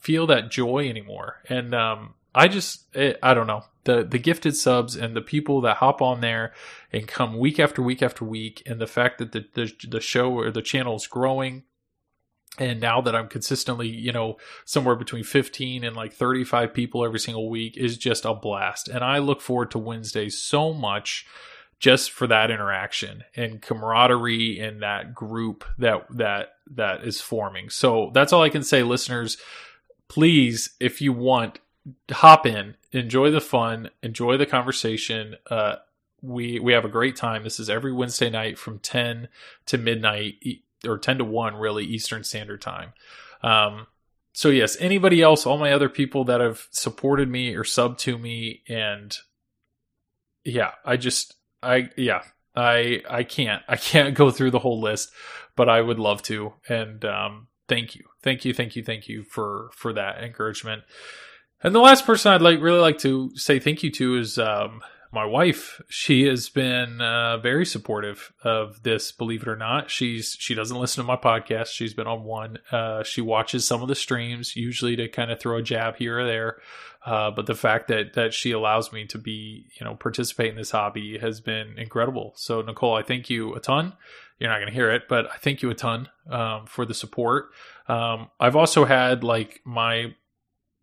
[0.00, 1.36] feel that joy anymore.
[1.48, 3.64] And um I just it, I don't know.
[3.84, 6.52] The the gifted subs and the people that hop on there
[6.92, 10.32] and come week after week after week and the fact that the the, the show
[10.32, 11.64] or the channel is growing
[12.58, 17.20] and now that I'm consistently, you know, somewhere between 15 and like 35 people every
[17.20, 18.88] single week is just a blast.
[18.88, 21.26] And I look forward to Wednesdays so much
[21.78, 27.70] just for that interaction and camaraderie and that group that that that is forming.
[27.70, 29.36] So that's all I can say listeners.
[30.08, 31.60] Please, if you want,
[32.10, 35.36] hop in, enjoy the fun, enjoy the conversation.
[35.50, 35.76] Uh
[36.22, 37.44] we we have a great time.
[37.44, 39.28] This is every Wednesday night from 10
[39.66, 40.34] to midnight
[40.86, 42.92] or 10 to 1 really Eastern Standard Time.
[43.42, 43.86] Um,
[44.32, 48.18] so yes, anybody else, all my other people that have supported me or sub to
[48.18, 49.16] me and
[50.44, 52.22] yeah, I just I yeah,
[52.56, 55.12] I I can't I can't go through the whole list,
[55.56, 58.04] but I would love to and um thank you.
[58.22, 60.82] Thank you, thank you, thank you for for that encouragement.
[61.62, 64.82] And the last person I'd like really like to say thank you to is um
[65.12, 65.80] my wife.
[65.88, 69.90] She has been uh, very supportive of this believe it or not.
[69.90, 71.68] She's she doesn't listen to my podcast.
[71.68, 72.58] She's been on one.
[72.70, 76.20] Uh, she watches some of the streams usually to kind of throw a jab here
[76.20, 76.58] or there.
[77.06, 80.56] Uh, but the fact that that she allows me to be you know participate in
[80.56, 82.32] this hobby has been incredible.
[82.36, 83.94] So nicole i thank you a ton.
[84.38, 86.94] You're not going to hear it but i thank you a ton um, for the
[86.94, 87.50] support.
[87.88, 90.14] Um, i've also had like my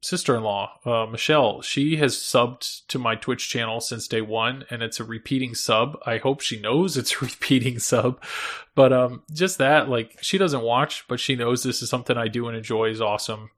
[0.06, 4.99] sister-in-law, uh, Michelle, she has subbed to my Twitch channel since day one, and it's
[4.99, 5.97] a repeating sub.
[6.06, 8.22] I hope she knows it's a repeating sub,
[8.76, 12.28] but um, just that, like, she doesn't watch, but she knows this is something I
[12.28, 13.49] do and enjoy is awesome.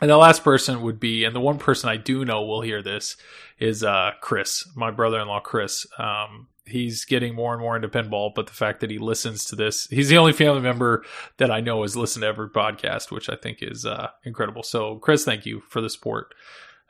[0.00, 2.82] And the last person would be, and the one person I do know will hear
[2.82, 3.16] this
[3.58, 5.86] is uh, Chris, my brother-in-law, Chris.
[5.98, 9.56] Um, he's getting more and more into pinball, but the fact that he listens to
[9.56, 11.04] this, he's the only family member
[11.38, 14.62] that I know has listened to every podcast, which I think is uh, incredible.
[14.62, 16.34] So, Chris, thank you for the support.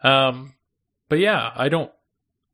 [0.03, 0.55] Um,
[1.09, 1.91] but yeah, I don't.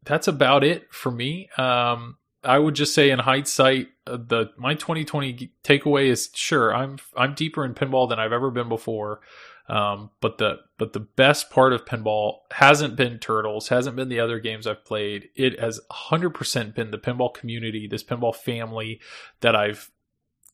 [0.05, 1.49] That's about it for me.
[1.59, 6.99] Um, I would just say, in hindsight, uh, the my 2020 takeaway is sure I'm
[7.17, 9.21] I'm deeper in pinball than I've ever been before.
[9.69, 14.21] Um, but the but the best part of pinball hasn't been Turtles, hasn't been the
[14.21, 15.29] other games I've played.
[15.35, 19.01] It has 100% been the pinball community, this pinball family
[19.41, 19.91] that I've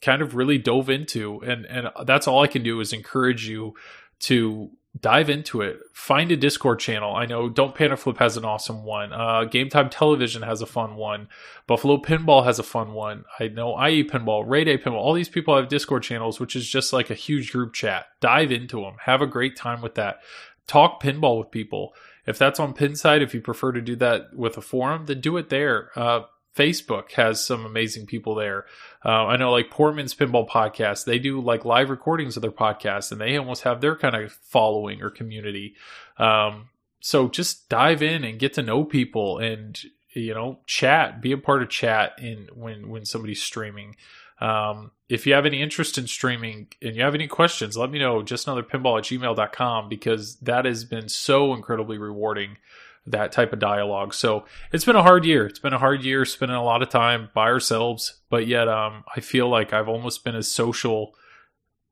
[0.00, 3.74] kind of really dove into, and and that's all I can do is encourage you
[4.22, 4.70] to
[5.00, 5.80] dive into it.
[5.94, 7.14] Find a Discord channel.
[7.14, 9.12] I know Don't Panic Flip has an awesome one.
[9.12, 11.28] Uh, Game Time Television has a fun one.
[11.66, 13.24] Buffalo Pinball has a fun one.
[13.40, 14.94] I know IE Pinball, Ray Day Pinball.
[14.94, 18.06] All these people have Discord channels, which is just like a huge group chat.
[18.20, 18.96] Dive into them.
[19.04, 20.20] Have a great time with that.
[20.66, 21.94] Talk pinball with people.
[22.26, 25.36] If that's on Pinside, if you prefer to do that with a forum, then do
[25.36, 25.90] it there.
[25.96, 26.20] Uh,
[26.56, 28.66] Facebook has some amazing people there.
[29.04, 33.10] Uh, I know like Portman's Pinball Podcast, they do like live recordings of their podcasts
[33.10, 35.74] and they almost have their kind of following or community.
[36.18, 36.68] Um,
[37.00, 39.78] so just dive in and get to know people and,
[40.14, 43.96] you know, chat, be a part of chat in when, when somebody's streaming.
[44.40, 47.98] Um, if you have any interest in streaming and you have any questions, let me
[47.98, 48.22] know.
[48.22, 52.58] Just another pinball at gmail.com because that has been so incredibly rewarding
[53.06, 54.14] that type of dialogue.
[54.14, 55.46] So it's been a hard year.
[55.46, 59.04] It's been a hard year spending a lot of time by ourselves, but yet um,
[59.14, 61.14] I feel like I've almost been as social,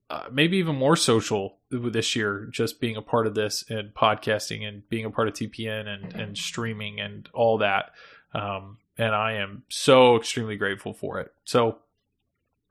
[0.08, 4.66] uh, maybe even more social this year, just being a part of this and podcasting
[4.66, 7.90] and being a part of TPN and, and streaming and all that.
[8.32, 11.32] Um, and I am so extremely grateful for it.
[11.44, 11.78] So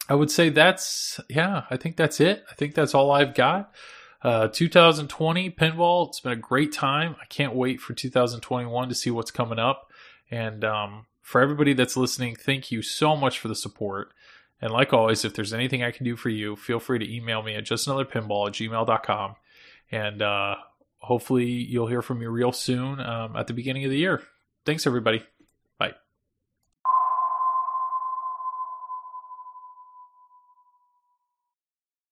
[0.07, 2.43] I would say that's, yeah, I think that's it.
[2.49, 3.71] I think that's all I've got.
[4.21, 7.15] Uh, 2020 pinball, it's been a great time.
[7.21, 9.91] I can't wait for 2021 to see what's coming up.
[10.29, 14.11] And um, for everybody that's listening, thank you so much for the support.
[14.61, 17.41] And like always, if there's anything I can do for you, feel free to email
[17.41, 19.35] me at justanotherpinball at gmail.com.
[19.91, 20.55] And uh,
[20.97, 24.21] hopefully you'll hear from me real soon um, at the beginning of the year.
[24.65, 25.23] Thanks, everybody.